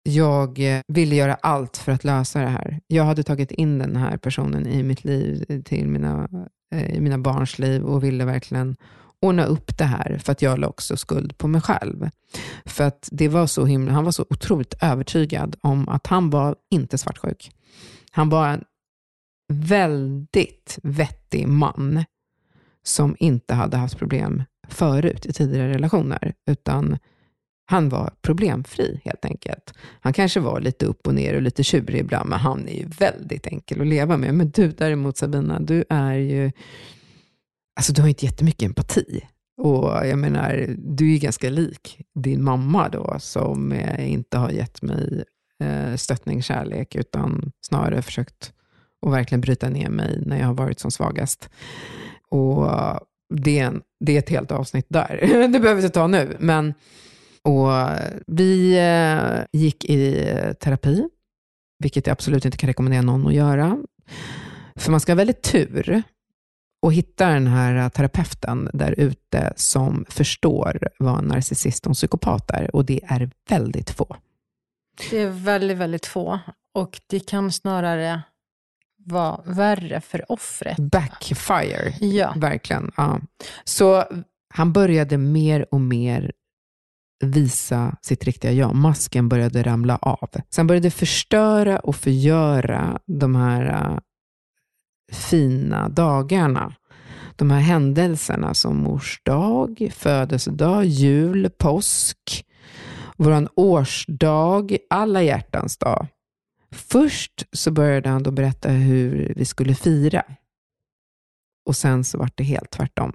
[0.03, 2.79] jag eh, ville göra allt för att lösa det här.
[2.87, 6.29] Jag hade tagit in den här personen i mitt liv, eh, till mina,
[6.75, 8.75] eh, i mina barns liv och ville verkligen
[9.21, 12.09] ordna upp det här, för att jag la också skuld på mig själv.
[12.65, 16.55] För att det var så himla, han var så otroligt övertygad om att han var
[16.71, 17.51] inte svartsjuk.
[18.11, 18.63] Han var en
[19.53, 22.03] väldigt vettig man
[22.83, 26.97] som inte hade haft problem förut i tidigare relationer, utan
[27.73, 29.73] han var problemfri helt enkelt.
[30.01, 32.85] Han kanske var lite upp och ner och lite tjurig ibland, men han är ju
[32.85, 34.33] väldigt enkel att leva med.
[34.33, 36.51] Men du däremot Sabina, du är ju,
[37.75, 39.21] alltså du har inte jättemycket empati.
[39.61, 44.49] Och jag menar, du är ju ganska lik din mamma då, som eh, inte har
[44.49, 45.23] gett mig
[45.63, 48.53] eh, stöttning, kärlek, utan snarare försökt
[49.05, 51.49] att verkligen bryta ner mig när jag har varit som svagast.
[52.29, 52.69] Och
[53.33, 55.19] det är, en, det är ett helt avsnitt där.
[55.53, 56.37] det behöver vi inte ta nu.
[56.39, 56.73] Men,
[57.43, 57.69] och
[58.27, 60.13] vi eh, gick i
[60.59, 61.07] terapi,
[61.79, 63.77] vilket jag absolut inte kan rekommendera någon att göra.
[64.75, 66.03] För man ska ha väldigt tur
[66.81, 72.51] och hitta den här terapeuten där ute som förstår vad en narcissist och en psykopat
[72.51, 72.75] är.
[72.75, 74.15] Och det är väldigt få.
[75.09, 76.39] Det är väldigt, väldigt få.
[76.75, 78.21] Och det kan snarare
[79.05, 80.77] vara värre för offret.
[80.77, 82.33] Backfire, Ja.
[82.37, 82.91] verkligen.
[82.97, 83.19] Ja.
[83.63, 84.03] Så
[84.53, 86.31] han började mer och mer
[87.23, 88.75] visa sitt riktiga jag.
[88.75, 90.29] Masken började ramla av.
[90.49, 93.99] Så han började förstöra och förgöra de här äh,
[95.11, 96.75] fina dagarna.
[97.35, 102.45] De här händelserna som mors dag, födelsedag, jul, påsk,
[103.17, 106.07] vår årsdag, alla hjärtans dag.
[106.71, 110.23] Först så började han då berätta hur vi skulle fira.
[111.65, 113.13] Och sen så var det helt tvärtom.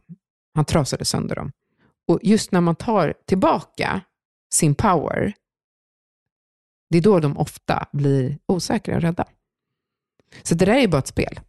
[0.55, 1.53] Han trasade sönder dem.
[2.09, 4.01] Och just när man tar tillbaka
[4.55, 5.35] sin power,
[6.91, 9.25] det är då de ofta blir osäkra och rädda.
[10.43, 11.41] Så det där är ju bara ett spel.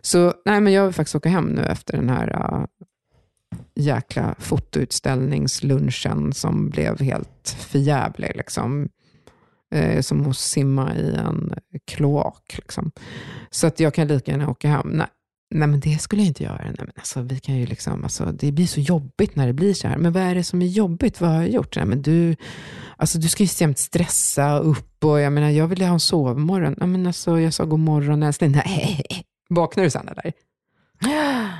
[0.00, 2.66] Så nej, men jag vill faktiskt åka hem nu efter den här uh,
[3.74, 8.32] jäkla fotoutställningslunchen som blev helt förjävlig.
[8.36, 8.88] Liksom.
[9.74, 11.54] Eh, som att simma i en
[11.84, 12.54] kloak.
[12.58, 12.90] Liksom.
[13.50, 14.88] Så att jag kan lika gärna åka hem.
[14.88, 15.06] Nej,
[15.54, 16.60] nej men det skulle jag inte göra.
[16.64, 19.74] Nej, men alltså, vi kan ju liksom, alltså, det blir så jobbigt när det blir
[19.74, 19.96] så här.
[19.98, 21.20] Men vad är det som är jobbigt?
[21.20, 21.76] Vad har jag gjort?
[21.76, 22.36] Nej, men du,
[22.96, 26.74] alltså, du ska ju jämt stressa upp och jag menar, jag vill ha en sovmorgon.
[26.78, 28.50] Nej, men alltså, jag sa god morgon älskling.
[28.50, 29.06] Nej,
[29.48, 30.32] vaknar du sen eller?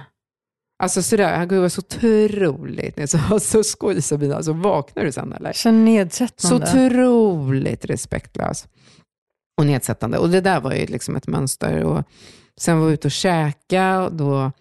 [0.79, 3.11] Alltså sådär, det var så otroligt.
[3.11, 5.53] Sa, så skoj Sabina, alltså vaknar du sen eller?
[5.53, 6.67] Så Så nedsättande.
[6.67, 8.69] otroligt respektlös
[9.61, 10.19] och nedsättande.
[10.19, 11.83] Och det där var ju liksom ett mönster.
[11.83, 12.05] Och
[12.61, 14.53] sen var vi ute och käka och då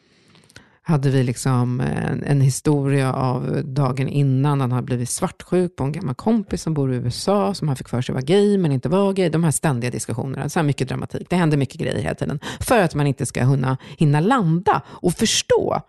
[0.81, 4.61] hade vi liksom en, en historia av dagen innan.
[4.61, 7.89] Han hade blivit svartsjuk på en gammal kompis som bor i USA, som han fick
[7.89, 9.29] för sig var gay, men inte var gay.
[9.29, 11.27] De här ständiga diskussionerna, så här mycket dramatik.
[11.29, 12.39] Det händer mycket grejer hela tiden.
[12.59, 15.81] För att man inte ska hinna, hinna landa och förstå.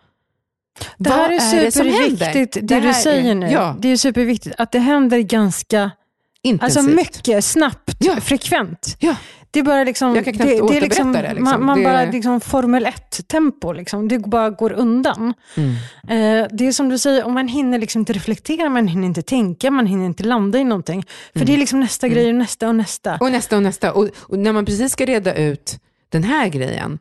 [0.97, 3.47] det här är det superviktigt, det, här du är- säger nu.
[3.47, 5.91] Ja, Det är superviktigt att det händer ganska,
[6.41, 6.77] intensivt.
[6.77, 8.15] alltså mycket, snabbt, Ja.
[8.21, 8.95] frekvent.
[8.99, 9.15] Ja.
[9.51, 11.43] Det är bara liksom, Jag kan knappt det, det är liksom, det, liksom.
[11.43, 14.07] Man, man Det- bara liksom Formel 1-tempo, liksom.
[14.07, 15.33] det bara går undan.
[15.55, 15.71] Mm.
[16.41, 19.21] Eh, det är som du säger, om man hinner liksom inte reflektera, man hinner inte
[19.21, 21.03] tänka, man hinner inte landa i någonting.
[21.35, 23.17] För det är liksom nästa grej och nästa och nästa.
[23.21, 23.93] Och nästa och nästa.
[23.93, 25.79] Och, och när man precis ska reda ut
[26.09, 26.99] den här grejen,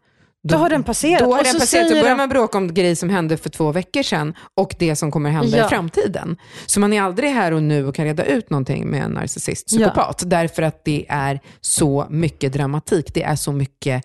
[0.49, 1.21] då, har den passerat.
[1.21, 3.73] Då har den passerat, säger börjar de- man bråka om grejer som hände för två
[3.73, 5.67] veckor sedan och det som kommer hända Ja.
[5.67, 6.37] i framtiden.
[6.67, 9.67] Så man är aldrig här och nu och kan reda ut någonting med en narcissist,
[9.67, 10.23] psykopat.
[10.27, 13.15] Därför att det är så mycket dramatik.
[13.15, 14.05] Det är så mycket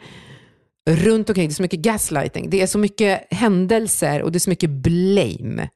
[0.90, 1.48] runt omkring.
[1.48, 2.50] Det är så mycket gaslighting.
[2.50, 5.70] Det är så mycket händelser och det är så mycket blame.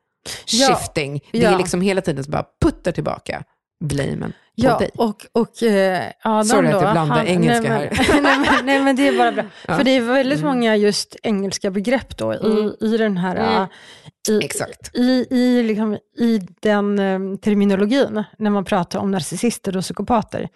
[0.51, 0.67] Ja.
[0.75, 1.19] Shifting.
[1.31, 1.49] Det Ja.
[1.53, 3.43] är liksom hela tiden så bara puttar tillbaka
[3.83, 4.89] blamen Ja, dig.
[4.97, 8.83] och, och eh, Adam Sorry att då, jag blandar engelska nej, men, nej, men, nej,
[8.83, 9.43] men det är bara bra.
[9.67, 9.77] Ja.
[9.77, 10.53] För det är väldigt Mm.
[10.53, 13.35] många just engelska begrepp då i, i den här...
[13.35, 13.67] Mm.
[14.29, 14.95] I, Exakt.
[14.95, 20.49] I, i, liksom, I den eh, terminologin, när man pratar om narcissister och psykopater.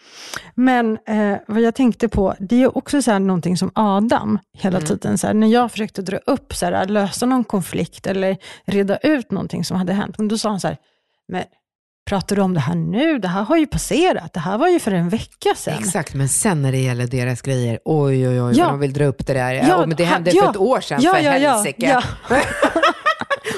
[0.56, 4.78] Men eh, vad jag tänkte på, det är också så här någonting som Adam hela
[4.78, 4.88] Mm.
[4.88, 8.98] tiden, så här, när jag försökte dra upp, så här, lösa någon konflikt eller reda
[8.98, 10.78] ut någonting som hade hänt, men då sa han så här,
[11.28, 11.44] men
[12.10, 13.20] pratar du om det här nu?
[13.20, 14.34] Det här har ju passerat.
[14.34, 15.80] Det här var ju för en vecka sedan.
[15.80, 18.66] Exakt, men sen när det gäller deras grejer, oj oj oj, Ja.
[18.68, 19.54] de vill dra upp det där.
[19.54, 20.44] Ja, men det hände ja.
[20.44, 21.88] för ett år sedan, Ja, för ja, helsike.
[21.88, 22.04] ja.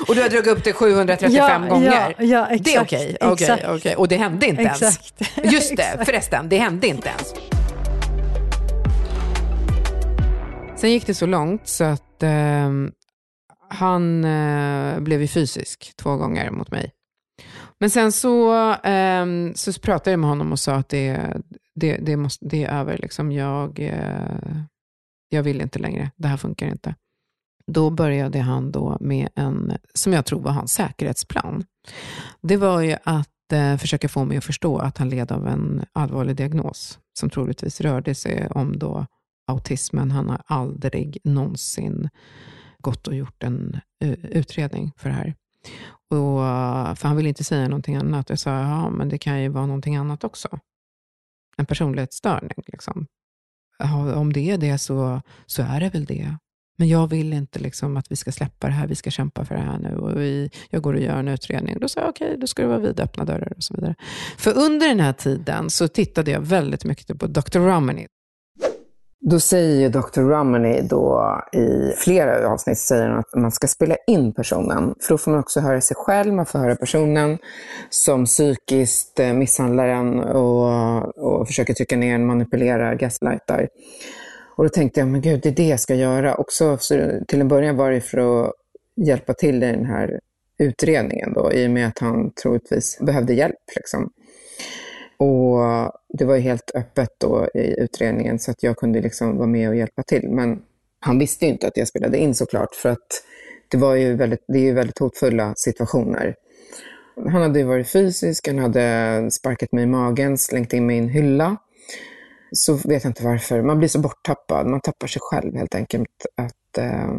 [0.08, 2.16] Och du har dragit upp det 735 Ja, gånger.
[2.18, 3.64] ja, ja, exakt, det är okej, okej, exakt.
[3.70, 3.96] okej.
[3.96, 4.82] Och det hände inte ens.
[4.82, 5.14] Exakt.
[5.54, 7.34] Just det, förresten, det hände inte ens.
[10.80, 12.92] Sen gick det så långt så att ehm,
[13.70, 16.92] han eh, blev ju fysisk två gånger mot mig.
[17.82, 21.38] Men sen så, um, så pratade jag med honom och sa att det,
[21.76, 22.98] det, det, måste, det är över.
[22.98, 23.32] Liksom.
[23.32, 24.62] Jag, uh,
[25.30, 26.12] jag vill inte längre.
[26.16, 26.96] Det här funkar inte.
[27.68, 31.66] Då började han då med en, som jag tror var hans säkerhetsplan.
[32.42, 35.86] Det var ju att uh, försöka få mig att förstå att han led av en
[35.94, 39.06] allvarlig diagnos, som troligtvis rörde sig om då
[39.48, 40.12] autismen.
[40.12, 42.10] Han har aldrig någonsin
[42.78, 45.36] gått och gjort en uh, utredning för det här.
[46.12, 48.30] Och, för han ville inte säga någonting annat.
[48.30, 50.60] Jag sa, ja men det kan ju vara någonting annat också.
[51.58, 52.64] En personlighetsstörning.
[52.68, 53.06] Liksom.
[53.78, 56.36] Ja, om det är det så, så är det väl det.
[56.78, 59.56] Men jag vill inte liksom att vi ska släppa det här, vi ska kämpa för
[59.56, 59.96] det här nu.
[59.96, 61.80] Och vi, jag går och gör en utredning.
[61.80, 63.96] Då sa jag, okej, då ska det vara vidöppna dörrar och så vidare.
[64.38, 67.60] För under den här tiden så tittade jag väldigt mycket på Dr.
[67.60, 68.08] Romney.
[69.24, 70.22] Då säger ju Dr.
[70.22, 74.96] Romney då i flera avsnitt säger att man ska spela in personen.
[75.02, 77.38] För då får man också höra sig själv, man får höra personen
[77.90, 83.68] som psykiskt eh, misshandlar en och, och försöker trycka ner en, manipulerar, gaslightar.
[84.56, 86.36] Och då tänkte jag, men gud, det är det jag ska göra.
[86.36, 86.78] Också
[87.28, 88.54] till en början var det för att
[88.96, 90.20] hjälpa till i den här
[90.60, 93.56] utredningen då, i och med att han troligtvis behövde hjälp.
[93.76, 94.10] Liksom.
[95.22, 99.48] Och det var ju helt öppet då i utredningen så att jag kunde liksom vara
[99.48, 100.30] med och hjälpa till.
[100.30, 100.62] Men
[101.00, 103.24] han visste ju inte att jag spelade in såklart för att
[103.68, 106.36] det, var ju väldigt, det är ju väldigt hotfulla situationer.
[107.16, 111.10] Han hade varit fysisk, han hade sparkat mig i magen, slängt in mig i en
[111.10, 111.58] hylla.
[112.52, 113.62] Så vet jag inte varför.
[113.62, 116.26] Man blir så borttappad, man tappar sig själv helt enkelt.
[116.36, 117.14] Att eh,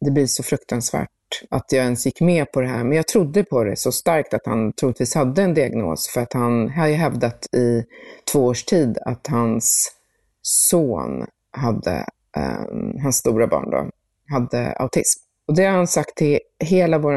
[0.00, 1.08] Det blir så fruktansvärt
[1.50, 2.84] att jag ens gick med på det här.
[2.84, 6.08] Men jag trodde på det så starkt att han troligtvis hade en diagnos.
[6.08, 7.84] För att han har ju hävdat i
[8.32, 9.92] två års tid att hans
[10.42, 12.06] son hade,
[12.36, 13.90] eh, hans stora barn då,
[14.30, 15.20] hade autism.
[15.48, 17.12] Och det har han sagt till hela vår,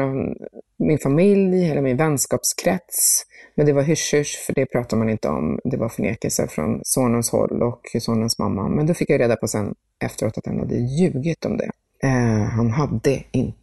[0.76, 3.26] min familj, hela min vänskapskrets.
[3.54, 5.60] Men det var hysch för det pratar man inte om.
[5.64, 8.68] Det var förnekelse från sonens håll och sonens mamma.
[8.68, 11.70] Men då fick jag reda på sen efteråt att han hade ljugit om det.
[12.02, 13.59] Eh, han hade inte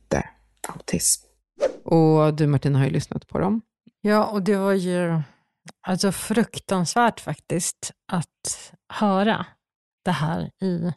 [0.67, 1.25] autism.
[1.83, 3.61] Och du Martina har ju lyssnat på dem.
[4.01, 5.21] Ja, och det var ju
[5.81, 9.45] alltså fruktansvärt faktiskt att höra
[10.05, 10.93] det här i...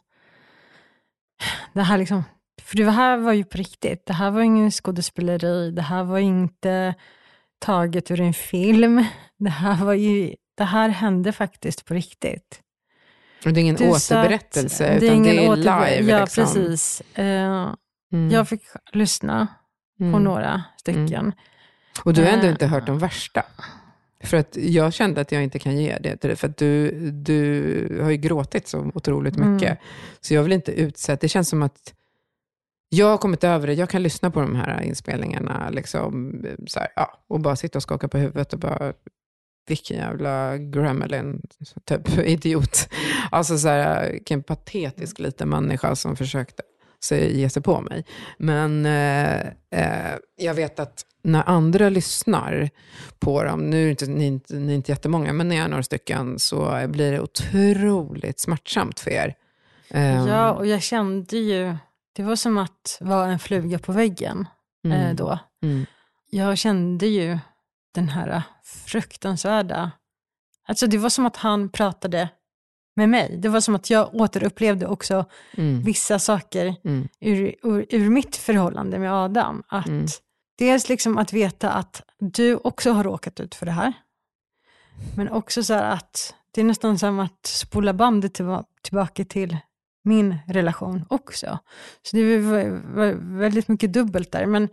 [1.73, 2.23] Det här liksom,
[2.61, 4.05] för det här var ju på riktigt.
[4.05, 5.71] Det här var ingen skådespeleri.
[5.71, 6.95] Det här var inte
[7.59, 9.05] taget ur en film.
[9.37, 12.61] Det här, var ju, det här hände faktiskt på riktigt.
[13.45, 16.11] Och det är ingen Du sa att- återberättelse, det är utan ingen det är live.
[16.11, 16.43] Ja, liksom.
[16.45, 17.01] precis.
[17.17, 17.73] Eh,
[18.11, 18.29] Mm.
[18.31, 18.61] Jag fick
[18.93, 19.47] lyssna
[19.97, 20.23] på Mm.
[20.23, 21.33] några stycken.
[22.03, 23.43] Och du har ändå Eh, inte hört de värsta.
[24.23, 26.91] För att jag kände att jag inte kan ge det till dig, för att du,
[27.11, 29.53] du har ju gråtit så otroligt Mm.
[29.53, 29.79] mycket.
[30.21, 31.93] Så jag vill inte utsätta, det känns som att
[32.89, 36.89] jag har kommit över det, jag kan lyssna på de här inspelningarna liksom, så här,
[36.95, 38.93] ja, och bara sitta och skaka på huvudet och bara,
[39.67, 41.41] vilken jävla gremlin,
[41.85, 42.89] typ idiot.
[43.31, 46.63] Alltså så här, vilken patetisk liten människa som försökte
[47.03, 48.05] sig, ge sig på mig.
[48.37, 49.39] Men eh,
[49.71, 52.69] eh, jag vet att när andra lyssnar
[53.19, 55.83] på dem, nu är inte, ni, inte, ni är inte jättemånga, men ni är några
[55.83, 59.35] stycken, så blir det otroligt smärtsamt för er.
[59.89, 61.75] Ehm, Ja, och jag kände ju,
[62.13, 64.47] det var som att vara en fluga på väggen
[64.85, 65.39] mm, eh, då.
[65.63, 65.85] Mm,
[66.31, 67.37] Jag kände ju
[67.93, 69.91] den här fruktansvärda,
[70.67, 72.29] alltså det var som att han pratade
[72.95, 73.37] med mig.
[73.37, 75.25] Det var som att jag återupplevde också
[75.57, 75.81] Mm.
[75.83, 77.07] vissa saker Mm.
[77.19, 79.63] ur, ur, ur mitt förhållande med Adam.
[79.67, 80.05] Att Mm.
[80.57, 83.93] Dels liksom att veta att du också har råkat ut för det här.
[85.15, 89.57] Men också så att det är nästan som att spola bandet tillba- tillbaka till
[90.03, 91.59] min relation också.
[92.01, 94.45] Så det var väldigt mycket dubbelt där.
[94.45, 94.69] Men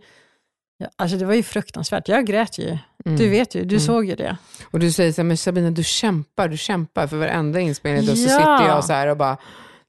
[0.79, 2.07] ja, alltså det var ju fruktansvärt.
[2.07, 2.77] Jag grät ju.
[3.05, 3.17] Mm.
[3.17, 3.79] Du vet ju, du Mm.
[3.85, 4.37] såg ju det.
[4.71, 7.07] Och du säger så här, men Sabina du kämpar, du kämpar.
[7.07, 8.37] För varenda inspelning då så Ja.
[8.37, 9.37] sitter jag så här och bara,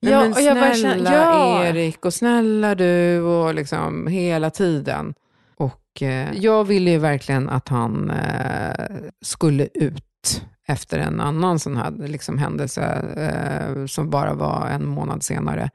[0.00, 1.64] nej Ja, men och snälla känner- ja.
[1.64, 5.14] Erik och snälla du och liksom hela tiden.
[5.56, 8.86] Och eh, jag ville ju verkligen att han eh,
[9.22, 12.82] skulle ut efter en annan sån här liksom, händelse
[13.16, 15.70] eh, som bara var en månad senare.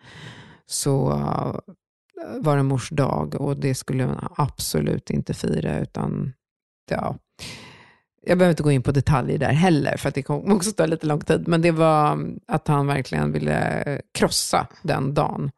[0.68, 1.22] Så
[2.40, 6.34] var det mors dag och det skulle man absolut inte fira utan
[6.90, 7.18] ja,
[8.26, 10.86] jag behöver inte gå in på detaljer där heller, för att det kommer också ta
[10.86, 11.48] lite lång tid.
[11.48, 15.52] Men det var att han verkligen ville eh, krossa den dagen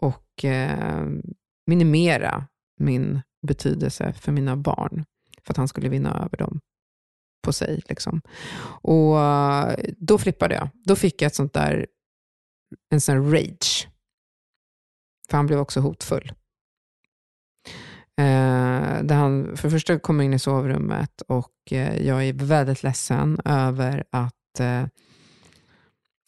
[0.00, 1.06] och eh,
[1.66, 2.44] minimera
[2.78, 5.04] min betydelse för mina barn.
[5.42, 6.60] För att han skulle vinna över dem
[7.42, 7.82] på sig.
[7.88, 8.22] Liksom.
[8.82, 10.68] Och eh, då flippade jag.
[10.84, 11.86] Då fick jag ett sånt där,
[12.90, 13.88] en sån rage.
[15.30, 16.32] För han blev också hotfull.
[18.16, 22.82] Eh, där han för det första kommer in i sovrummet och eh, jag är väldigt
[22.82, 24.86] ledsen över att eh,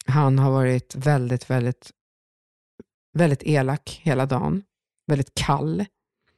[0.05, 1.91] han har varit väldigt, väldigt,
[3.13, 4.63] väldigt elak hela dagen.
[5.07, 5.85] Väldigt kall.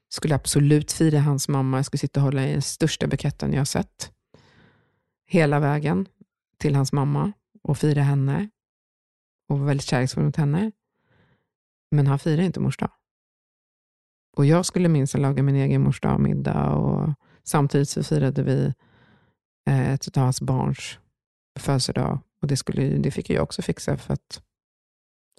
[0.09, 1.77] Skulle absolut fira hans mamma.
[1.77, 4.11] Jag skulle sitta och hålla i den största buketten jag har sett.
[5.27, 6.07] Hela vägen
[6.57, 7.31] till hans mamma
[7.63, 8.49] och fira henne.
[9.49, 10.71] Och var väldigt kärleksfull mot henne.
[11.95, 12.91] Men han firar inte mors dag.
[14.37, 17.09] Och jag skulle minst laga min egen mors middag och
[17.43, 18.73] samtidigt så firade vi
[19.69, 20.99] eh, ett av hans barns
[21.59, 22.19] födelsedag.
[22.41, 24.41] Och det, skulle, det fick jag också fixa för att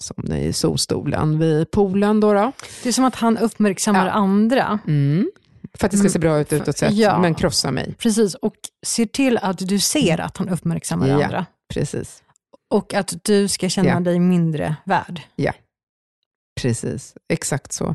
[0.03, 2.21] somna i solstolen vid poolen.
[2.21, 2.53] Då då.
[2.83, 4.13] Det är som att han uppmärksammar Ja.
[4.13, 4.79] andra.
[4.87, 5.31] Mm.
[5.75, 7.19] För att det ska se bra ut utåt sett, Ja.
[7.19, 7.95] men krossa mig.
[7.99, 8.55] Precis, och
[8.87, 11.25] ser till att du ser att han uppmärksammar Ja.
[11.25, 11.47] andra.
[11.75, 12.23] Precis.
[12.71, 14.01] Och att du ska känna Ja.
[14.01, 15.21] dig mindre värd.
[16.61, 17.95] Precis, exakt så.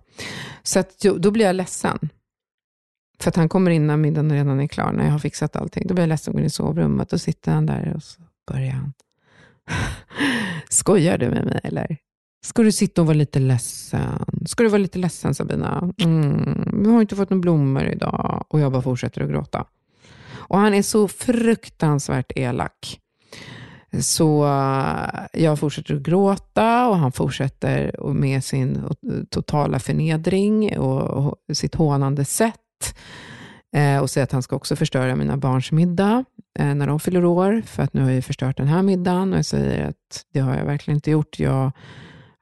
[0.64, 2.10] Så att, då blir jag ledsen.
[3.20, 5.88] För att han kommer in när middagen redan är klar, när jag har fixat allting.
[5.88, 8.22] Då blir jag ledsen och går in i sovrummet och sitter han där och så
[8.52, 8.94] börjar han.
[10.70, 11.98] Skojar du med mig eller?
[12.46, 14.26] Ska du sitta och vara lite ledsen?
[14.46, 15.94] Ska du vara lite ledsen Sabina?
[15.98, 18.46] Mm, vi har inte fått några blommor idag.
[18.50, 19.66] Och jag bara fortsätter att gråta.
[20.34, 23.00] Och han är så fruktansvärt elak.
[24.00, 28.88] Så eh, jag fortsätter att gråta och han fortsätter med sin
[29.30, 32.56] totala förnedring och, sitt hånande sätt.
[33.76, 36.26] Eh, och säger att han ska också förstöra mina barns middag
[36.60, 39.34] eh, när de fyller år, för att nu har jag förstört den här middagen.
[39.34, 41.40] Och jag säger att det har jag verkligen inte gjort.
[41.40, 41.72] Jag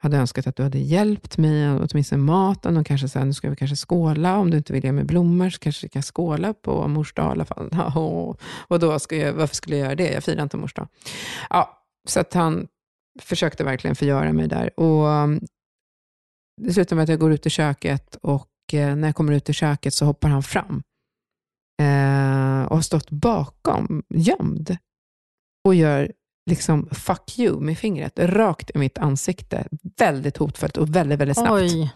[0.02, 3.50] hade önskat att du hade hjälpt mig, åtminstone maten, och kanske så här, nu ska
[3.50, 4.38] vi kanske skåla.
[4.38, 7.26] Om du inte vill ge mig blommor så kanske vi kan skåla på mors dag
[7.26, 7.70] i alla fall.
[8.68, 10.14] och då ska jag, varför skulle jag göra det?
[10.14, 10.88] Jag firar inte mors dag.
[11.50, 12.68] Ja, så att han
[13.20, 14.80] försökte verkligen förgöra mig där.
[14.80, 15.40] Och um,
[16.62, 19.50] det slutar med att jag går ut i köket och eh, när jag kommer ut
[19.50, 20.84] i köket så hoppar han fram.
[21.82, 24.78] Eh, och har stått bakom, gömd.
[25.66, 26.12] Och gör
[26.50, 29.68] liksom fuck you med fingret rakt i mitt ansikte.
[29.98, 31.52] Väldigt hotfullt och väldigt, väldigt snabbt.
[31.52, 31.94] Oj.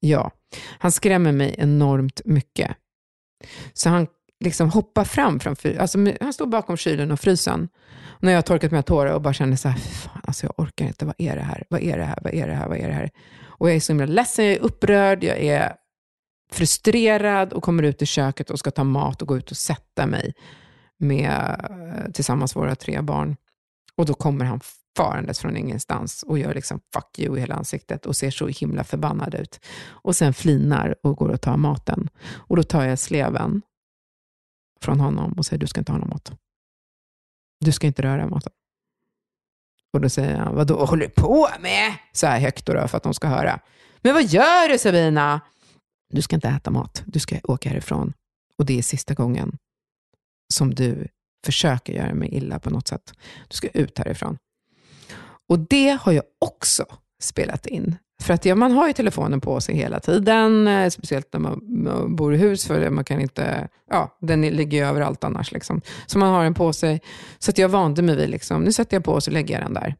[0.00, 0.30] Ja,
[0.78, 2.76] han skrämmer mig enormt mycket.
[3.72, 4.06] Så han
[4.44, 7.68] liksom hoppar fram framför, alltså han står bakom kylen och frysen.
[8.20, 10.60] När jag har torkat mina tårar och bara känner så här, "Fy fan, alltså jag
[10.60, 11.64] orkar inte, vad är det här?
[11.70, 12.18] Vad är det här?
[12.22, 12.68] Vad är det här?
[12.68, 13.10] Vad är det här?
[13.44, 15.72] Och jag är så himla ledsen, jag är upprörd, jag är
[16.52, 20.06] frustrerad och kommer ut i köket och ska ta mat och gå ut och sätta
[20.06, 20.34] mig
[20.98, 23.36] med, eh, tillsammans våra tre barn.
[23.96, 24.60] Och då kommer han
[24.96, 28.84] farandes från ingenstans och gör liksom fuck you i hela ansiktet och ser så himla
[28.84, 29.60] förbannad ut.
[29.86, 32.08] Och sen flinar och går och tar maten.
[32.32, 33.62] Och då tar jag sleven
[34.80, 36.32] från honom och säger, du ska inte ha någon mat.
[37.60, 38.52] Du ska inte röra maten.
[39.92, 41.94] Och då säger han, vad håller du på med?
[42.12, 43.60] Så här högt då, för att de ska höra.
[44.02, 45.40] Men vad gör du Sabina?
[46.10, 48.12] Du ska inte äta mat, du ska åka härifrån.
[48.58, 49.58] Och det är sista gången
[50.54, 51.08] som du
[51.46, 53.12] försöker göra mig illa på något sätt.
[53.48, 54.38] Du ska ut härifrån.
[55.48, 56.84] Och det har jag också
[57.22, 57.96] spelat in.
[58.22, 61.60] För att ja, man har ju telefonen på sig hela tiden, eh, speciellt när man,
[61.84, 65.52] man bor i hus, för man kan inte, ja, den ligger ju överallt annars.
[65.52, 65.80] Liksom.
[66.06, 67.00] Så man har den på sig.
[67.38, 69.64] Så att jag vande mig vid, liksom, nu sätter jag på och så lägger jag
[69.64, 69.96] den där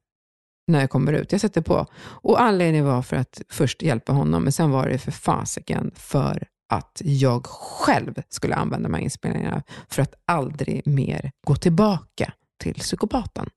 [0.67, 1.33] när jag kommer ut.
[1.33, 1.87] Jag sätter på.
[2.05, 6.47] Och anledningen var för att först hjälpa honom, men sen var det för fasiken för
[6.69, 12.75] att jag själv skulle använda de här inspelningarna för att aldrig mer gå tillbaka till
[12.75, 13.51] psykopaten.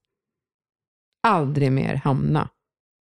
[1.26, 2.48] aldrig mer hamna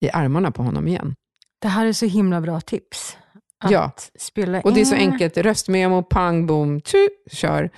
[0.04, 1.14] i armarna på honom igen.
[1.62, 3.16] Det här är så himla bra tips.
[3.64, 3.90] Att Ja.
[4.18, 5.36] spela Och det är så enkelt.
[5.36, 7.70] Röstmemo, pang, bom, tju, kör.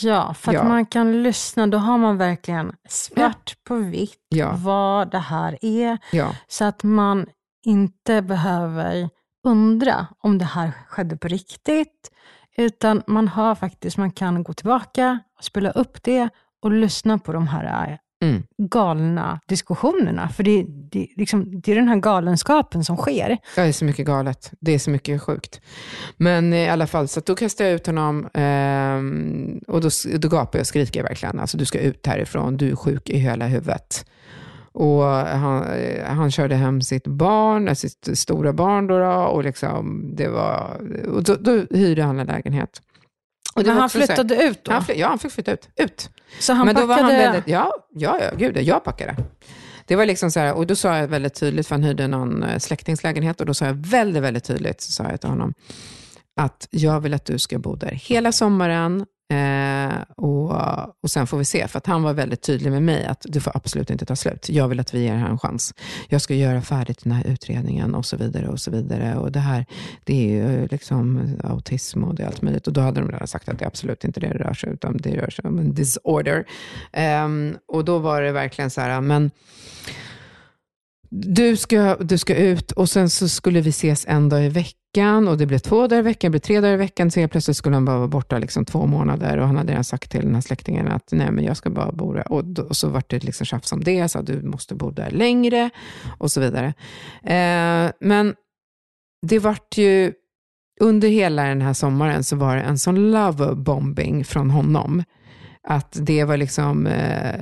[0.00, 0.64] Ja, för att Ja.
[0.68, 1.66] man kan lyssna.
[1.66, 4.54] Då har man verkligen svart på vitt Ja.
[4.64, 5.98] vad det här är.
[6.12, 7.26] Ja, Så att man
[7.64, 9.08] inte behöver
[9.46, 12.10] undra om det här skedde på riktigt.
[12.56, 16.28] Utan man har faktiskt, man kan gå tillbaka och spela upp det
[16.62, 18.42] och lyssna på de här Mm.
[18.58, 20.28] galna diskussionerna.
[20.28, 23.38] För det, det, liksom, det är den här galenskapen som sker.
[23.54, 24.52] det är så mycket galet.
[24.60, 25.60] Det är så mycket sjukt.
[26.16, 29.88] Men i alla fall, så då kastade jag ut honom ehm, och då,
[30.18, 31.40] då gapade jag och skriker verkligen.
[31.40, 34.06] Alltså, du ska ut härifrån, du är sjuk i hela huvudet.
[34.78, 39.44] Och han, eh, han körde hem sitt barn, eh, sitt stora barn då, då och
[39.44, 42.82] liksom, det var, och då, då hyrde han en lägenhet.
[43.54, 44.72] Och Men han så här- flyttade ut då?
[44.72, 45.68] Han fly, ja, han fick flytta ut.
[45.76, 46.10] ut.
[46.40, 47.02] så han Men då packade...
[47.02, 49.16] var han väldigt, ja, ja, ja, gud, jag packade.
[49.86, 52.42] Det var liksom så här, och då sa jag väldigt tydligt, för han hyrde någon
[52.42, 55.54] eh, släktingslägenhet, och då sa jag väldigt, väldigt tydligt, så sa jag till honom,
[56.40, 60.52] att jag vill att du ska bo där hela sommaren, eh, och,
[61.02, 61.68] och sen får vi se.
[61.68, 64.48] För att han var väldigt tydlig med mig, att du får absolut inte ta slut.
[64.48, 65.74] Jag vill att vi ger det här en chans.
[66.08, 68.48] Jag ska göra färdigt den här utredningen och så vidare.
[68.48, 69.16] Och så vidare.
[69.16, 69.66] Och det här,
[70.04, 72.66] det är ju eh, liksom autism och det är allt möjligt.
[72.66, 74.72] Och då hade de redan sagt att det är absolut inte det det rör sig
[74.72, 76.44] utan det rör sig om en disorder.
[76.92, 77.28] Eh,
[77.68, 79.30] och då var det verkligen så här, men
[81.24, 85.28] du ska, du ska ut och sen så skulle vi ses en dag i veckan
[85.28, 87.10] och det blev två dagar i veckan, det blev tre dagar i veckan.
[87.10, 89.84] Så helt plötsligt skulle han bara vara borta liksom två månader och han hade redan
[89.84, 92.32] sagt till den här släktingen att nej men jag ska bara bo där.
[92.32, 94.90] Och, då, och så vart det liksom tjafs om det, så att du måste bo
[94.90, 95.70] där längre
[96.18, 96.74] och så vidare.
[97.22, 98.34] Eh, men
[99.26, 100.12] det vart ju,
[100.80, 105.02] under hela den här sommaren så var det en sån love bombing från honom.
[105.68, 107.40] Att det var liksom, eh,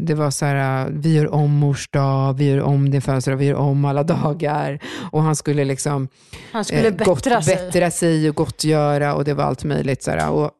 [0.00, 3.46] det var så här, vi gör om mors dag, vi gör om din födelsedag, vi
[3.46, 4.78] gör om alla dagar.
[5.12, 6.08] Och han skulle liksom
[6.52, 7.56] Han skulle eh, gott, bättra sig.
[7.56, 10.02] bättra sig och gottgöra och det var allt möjligt.
[10.02, 10.50] Så här, och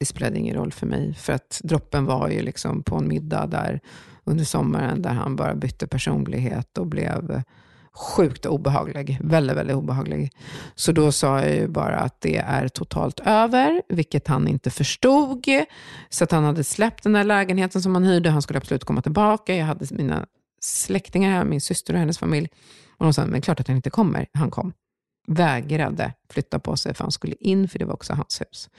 [0.00, 3.46] det spelade ingen roll för mig, för att droppen var ju liksom på en middag
[3.46, 3.80] där
[4.24, 7.42] under sommaren, där han bara bytte personlighet och blev
[7.94, 9.18] sjukt obehaglig.
[9.20, 10.32] Väldigt, väldigt obehaglig.
[10.74, 15.46] Så då sa jag ju bara att det är totalt över, vilket han inte förstod.
[16.08, 18.30] Så att han hade släppt den där lägenheten som han hyrde.
[18.30, 19.56] Han skulle absolut komma tillbaka.
[19.56, 20.26] Jag hade mina
[20.60, 22.48] släktingar här, min syster och hennes familj.
[22.98, 24.26] Och de sa, men klart att han inte kommer.
[24.34, 24.72] Han kom.
[25.26, 28.70] Vägrade flytta på sig för han skulle in, för det var också hans hus.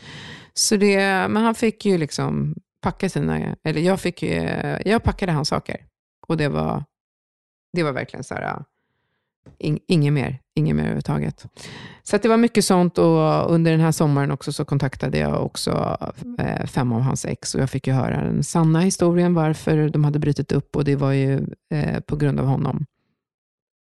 [0.54, 4.32] Så det, men han fick ju liksom packa sina, eller jag fick ju,
[4.86, 5.86] jag packade hans saker.
[6.28, 6.84] Och det var,
[7.74, 8.64] det var verkligen så här,
[9.58, 11.46] in, inget mer, inget mer överhuvudtaget.
[12.04, 15.46] Så att det var mycket sånt och under den här sommaren också så kontaktade jag
[15.46, 15.98] också
[16.40, 20.04] eh, fem av hans ex och jag fick ju höra den sanna historien varför de
[20.04, 22.86] hade brutit upp och det var ju eh, på grund av honom.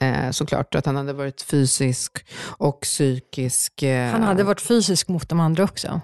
[0.03, 3.83] Eh, såklart att han hade varit fysisk och psykisk.
[4.13, 6.01] Han hade varit fysisk mot de andra också.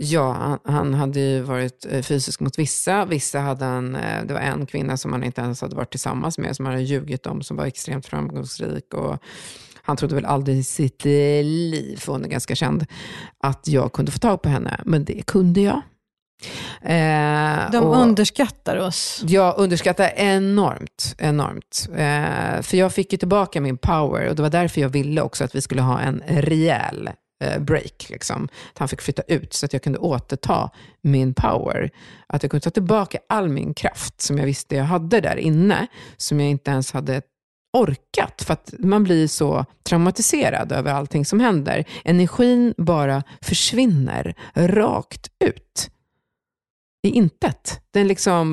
[0.00, 3.04] Ja, han, han hade ju varit eh, fysisk mot vissa.
[3.04, 6.38] Vissa hade han, eh, det var en kvinna som han inte ens hade varit tillsammans
[6.38, 8.94] med, som han hade ljugit om, som var extremt framgångsrik.
[8.94, 9.18] Och
[9.82, 12.86] han trodde väl aldrig i sitt liv, för hon är ganska känd,
[13.42, 14.80] att jag kunde få tag på henne.
[14.84, 15.82] Men det kunde jag.
[16.82, 19.22] Eh, De och- underskattar oss.
[19.26, 21.88] jag underskattar enormt, enormt.
[21.92, 25.44] Eh, för jag fick ju tillbaka min power och det var därför jag ville också
[25.44, 27.10] att vi skulle ha en rejäl
[27.60, 28.06] break.
[28.10, 28.48] Liksom.
[28.72, 30.70] Att han fick flytta ut så att jag kunde återta
[31.02, 31.90] min power.
[32.26, 35.86] Att jag kunde ta tillbaka all min kraft som jag visste jag hade där inne,
[36.16, 37.22] som jag inte ens hade
[37.72, 41.84] orkat, för att man blir så traumatiserad över allting som händer.
[42.04, 45.90] Energin bara försvinner rakt ut
[47.02, 47.80] i intet.
[47.90, 48.46] Den liksom,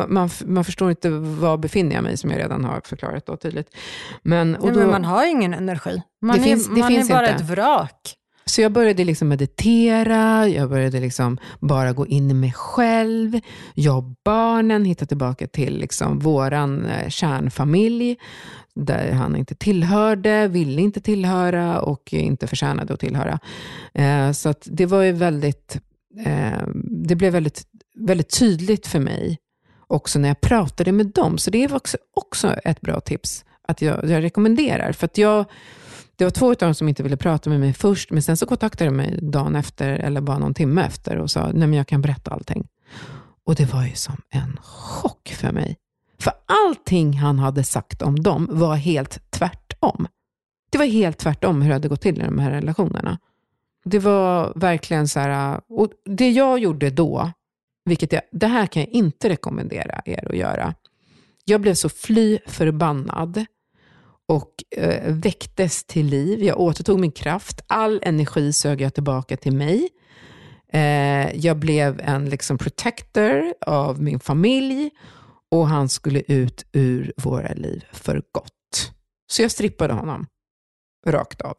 [0.00, 3.36] ma- man, man förstår inte var befinner jag mig, som jag redan har förklarat då
[3.36, 3.76] tydligt.
[4.22, 6.02] Men, och Nej, då, men man har ingen energi.
[6.22, 7.44] Man, Det är, finns- det man finns är bara inte.
[7.44, 8.14] ett vrak.
[8.46, 13.40] Så jag började liksom meditera, jag började liksom bara gå in i mig själv,
[13.74, 18.16] jag och barnen, hittade tillbaka till liksom våran eh, kärnfamilj,
[18.74, 23.38] där han inte tillhörde, ville inte tillhöra och inte förtjänade att tillhöra.
[23.94, 25.80] Eh, så att det var ju väldigt,
[26.26, 27.62] eh, det blev väldigt,
[27.94, 29.38] väldigt tydligt för mig
[29.86, 31.38] också när jag pratade med dem.
[31.38, 34.92] Så det var också, också ett bra tips att jag, jag rekommenderar.
[34.92, 35.44] För att jag,
[36.16, 38.46] det var två av dem som inte ville prata med mig först, men sen så
[38.46, 41.86] kontaktade de mig dagen efter, eller bara någon timme efter, och sa, nej men jag
[41.86, 42.68] kan berätta allting.
[43.44, 45.76] Och det var ju som en chock för mig.
[46.18, 50.06] För allting han hade sagt om dem var helt tvärtom.
[50.70, 53.18] Det var helt tvärtom hur det hade gått till i de här relationerna.
[53.84, 57.30] Det var verkligen så här, äh, och det jag gjorde då,
[57.84, 60.74] vilket jag, det här kan jag inte rekommendera er att göra.
[61.44, 63.44] Jag blev så fly förbannad
[64.28, 66.42] och eh, väcktes till liv.
[66.42, 67.60] Jag återtog min kraft.
[67.66, 69.88] All energi sög jag tillbaka till mig.
[70.72, 74.90] Eh, jag blev en liksom protector av min familj
[75.50, 78.92] och han skulle ut ur våra liv för gott.
[79.32, 80.26] Så jag strippade honom
[81.06, 81.56] rakt av.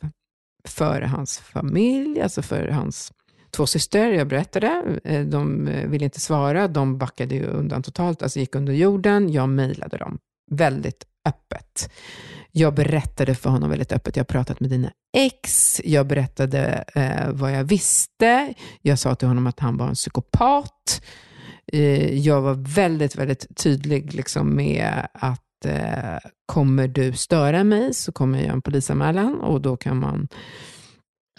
[0.68, 3.12] För hans familj, alltså för hans
[3.52, 4.12] två systrar.
[4.12, 6.68] Jag berättade, eh, de eh, ville inte svara.
[6.68, 9.32] De backade ju undan totalt, alltså gick under jorden.
[9.32, 10.18] Jag mejlade dem
[10.52, 11.92] väldigt öppet.
[12.52, 17.30] Jag berättade för honom väldigt öppet, jag har pratat med dina ex, jag berättade eh,
[17.32, 21.02] vad jag visste, jag sa till honom att han var en psykopat.
[21.74, 28.12] Eh, jag var väldigt, väldigt tydlig liksom, med att eh, kommer du störa mig så
[28.12, 30.28] kommer jag göra en polisanmälan och då kan man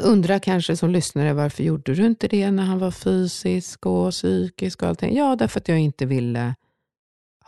[0.03, 4.83] undra kanske som lyssnare, varför gjorde du inte det när han var fysisk och psykisk
[4.83, 5.17] och allting?
[5.17, 6.55] Ja, därför att jag inte ville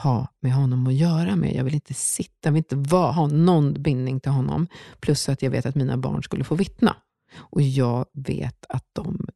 [0.03, 1.55] ha med honom att göra med.
[1.55, 4.67] Jag vill inte sitta, jag vill inte vara, ha någon bindning till honom.
[5.01, 6.97] Plus att jag vet att mina barn skulle få vittna.
[7.37, 9.27] Och jag vet att de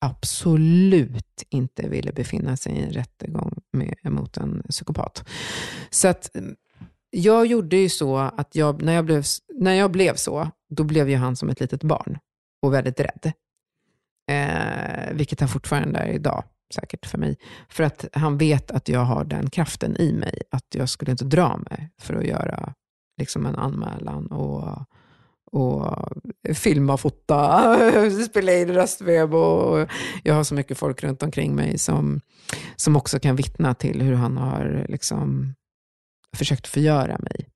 [0.00, 5.28] absolut inte ville befinna sig i en rättegång med, mot en psykopat.
[5.90, 6.56] Så att mm,
[7.10, 11.10] jag gjorde ju så att jag, när, jag blev, när jag blev så, då blev
[11.10, 12.18] ju han som ett litet barn
[12.62, 13.32] och väldigt rädd.
[14.30, 16.44] Eh, vilket han fortfarande är idag
[16.74, 17.36] säkert för mig.
[17.68, 21.24] För att han vet att jag har den kraften i mig, att jag skulle inte
[21.24, 22.74] dra mig för att göra
[23.18, 24.84] liksom en anmälan och,
[25.52, 26.08] och
[26.54, 27.76] filma, fota,
[28.30, 29.34] spela in röstveb.
[29.34, 29.88] Och
[30.22, 32.20] jag har så mycket folk runt omkring mig som,
[32.76, 35.54] som också kan vittna till hur han har liksom
[36.36, 37.48] försökt förgöra mig.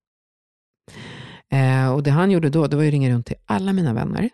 [1.53, 4.31] Eh, och Det han gjorde då, det var att ringa runt till alla mina vänner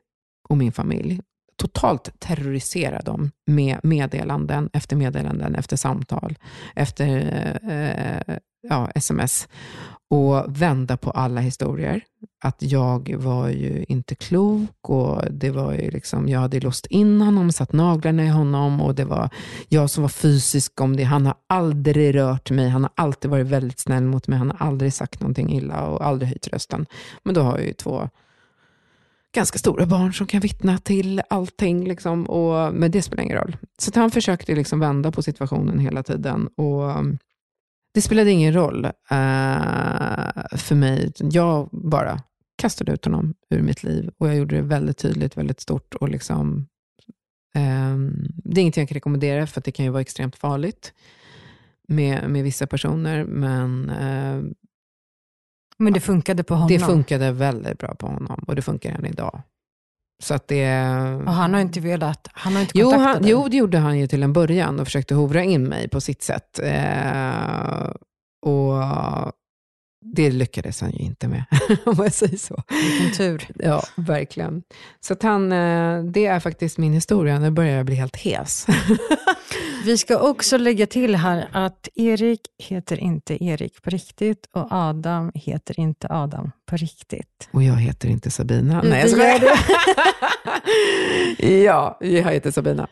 [0.48, 1.20] och min familj
[1.58, 6.38] totalt terrorisera dem med meddelanden efter meddelanden, efter samtal,
[6.74, 7.08] efter
[7.68, 9.48] eh, ja, sms
[10.10, 12.02] och vända på alla historier.
[12.44, 17.20] Att jag var ju inte klok och det var ju liksom, jag hade låst in
[17.20, 19.30] honom, satt naglarna i honom och det var
[19.68, 21.04] jag som var fysisk om det.
[21.04, 24.66] Han har aldrig rört mig, han har alltid varit väldigt snäll mot mig, han har
[24.66, 26.86] aldrig sagt någonting illa och aldrig höjt rösten.
[27.22, 28.08] Men då har jag ju två
[29.38, 31.88] ganska stora barn som kan vittna till allting.
[31.88, 33.56] Liksom, och, men det spelar ingen roll.
[33.78, 36.48] Så han försökte liksom vända på situationen hela tiden.
[36.56, 37.18] Och mm,
[37.94, 38.92] Det spelade ingen roll uh,
[40.56, 41.12] för mig.
[41.18, 42.22] Jag bara
[42.62, 44.10] kastade ut honom ur mitt liv.
[44.18, 45.94] Och jag gjorde det väldigt tydligt, väldigt stort.
[45.94, 46.66] Och liksom,
[47.56, 50.92] um, det är ingenting jag kan rekommendera, för det kan ju vara extremt farligt
[51.88, 53.24] med, med vissa personer.
[53.24, 54.52] Men uh,
[55.78, 56.68] men det funkade på honom?
[56.68, 59.42] Det funkade väldigt bra på honom och det funkar än idag.
[60.22, 60.82] Så att det...
[61.26, 63.30] Och han har inte velat, han har inte jo, kontaktat han, dig?
[63.30, 66.22] Jo, det gjorde han ju till en början och försökte hovra in mig på sitt
[66.22, 66.58] sätt.
[66.58, 67.90] Eh,
[68.46, 68.84] och
[70.14, 71.44] det lyckades han ju inte med,
[71.84, 72.62] om jag säger så.
[72.68, 73.48] Vilken tur.
[73.54, 74.62] Ja, verkligen.
[75.00, 77.38] Så att han, eh, det är faktiskt min historia.
[77.38, 78.66] Nu börjar jag bli helt hes.
[79.88, 85.32] Vi ska också lägga till här att Erik heter inte Erik på riktigt och Adam
[85.34, 87.48] heter inte Adam på riktigt.
[87.50, 88.82] Och jag heter inte Sabina.
[88.84, 89.40] Nej, jag skojar.
[91.64, 92.88] ja, jag heter Sabina.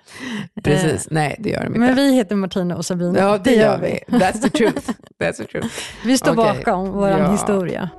[0.64, 1.06] Precis.
[1.06, 1.78] Eh, Nej, det gör de inte.
[1.78, 3.18] Men vi heter Martina och Sabina.
[3.18, 4.00] Ja, det, det gör vi.
[4.08, 4.90] That's the truth.
[5.18, 5.74] That's the truth.
[6.04, 6.58] Vi står okay.
[6.58, 7.32] bakom vår ja.
[7.32, 7.90] historia.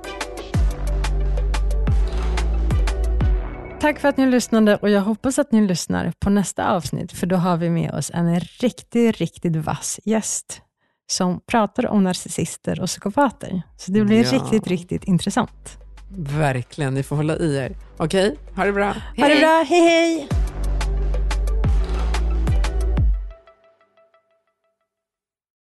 [3.80, 7.26] Tack för att ni lyssnade och jag hoppas att ni lyssnar på nästa avsnitt, för
[7.26, 10.62] då har vi med oss en riktigt, riktigt vass gäst
[11.10, 13.62] som pratar om narcissister och psykopater.
[13.76, 14.32] Så det blir ja.
[14.32, 15.78] riktigt, riktigt intressant.
[16.18, 17.76] Verkligen, ni får hålla i er.
[17.96, 18.54] Okej, okay?
[18.56, 18.92] ha det bra.
[19.16, 19.22] Hej.
[19.22, 20.28] Ha det bra, hej hej!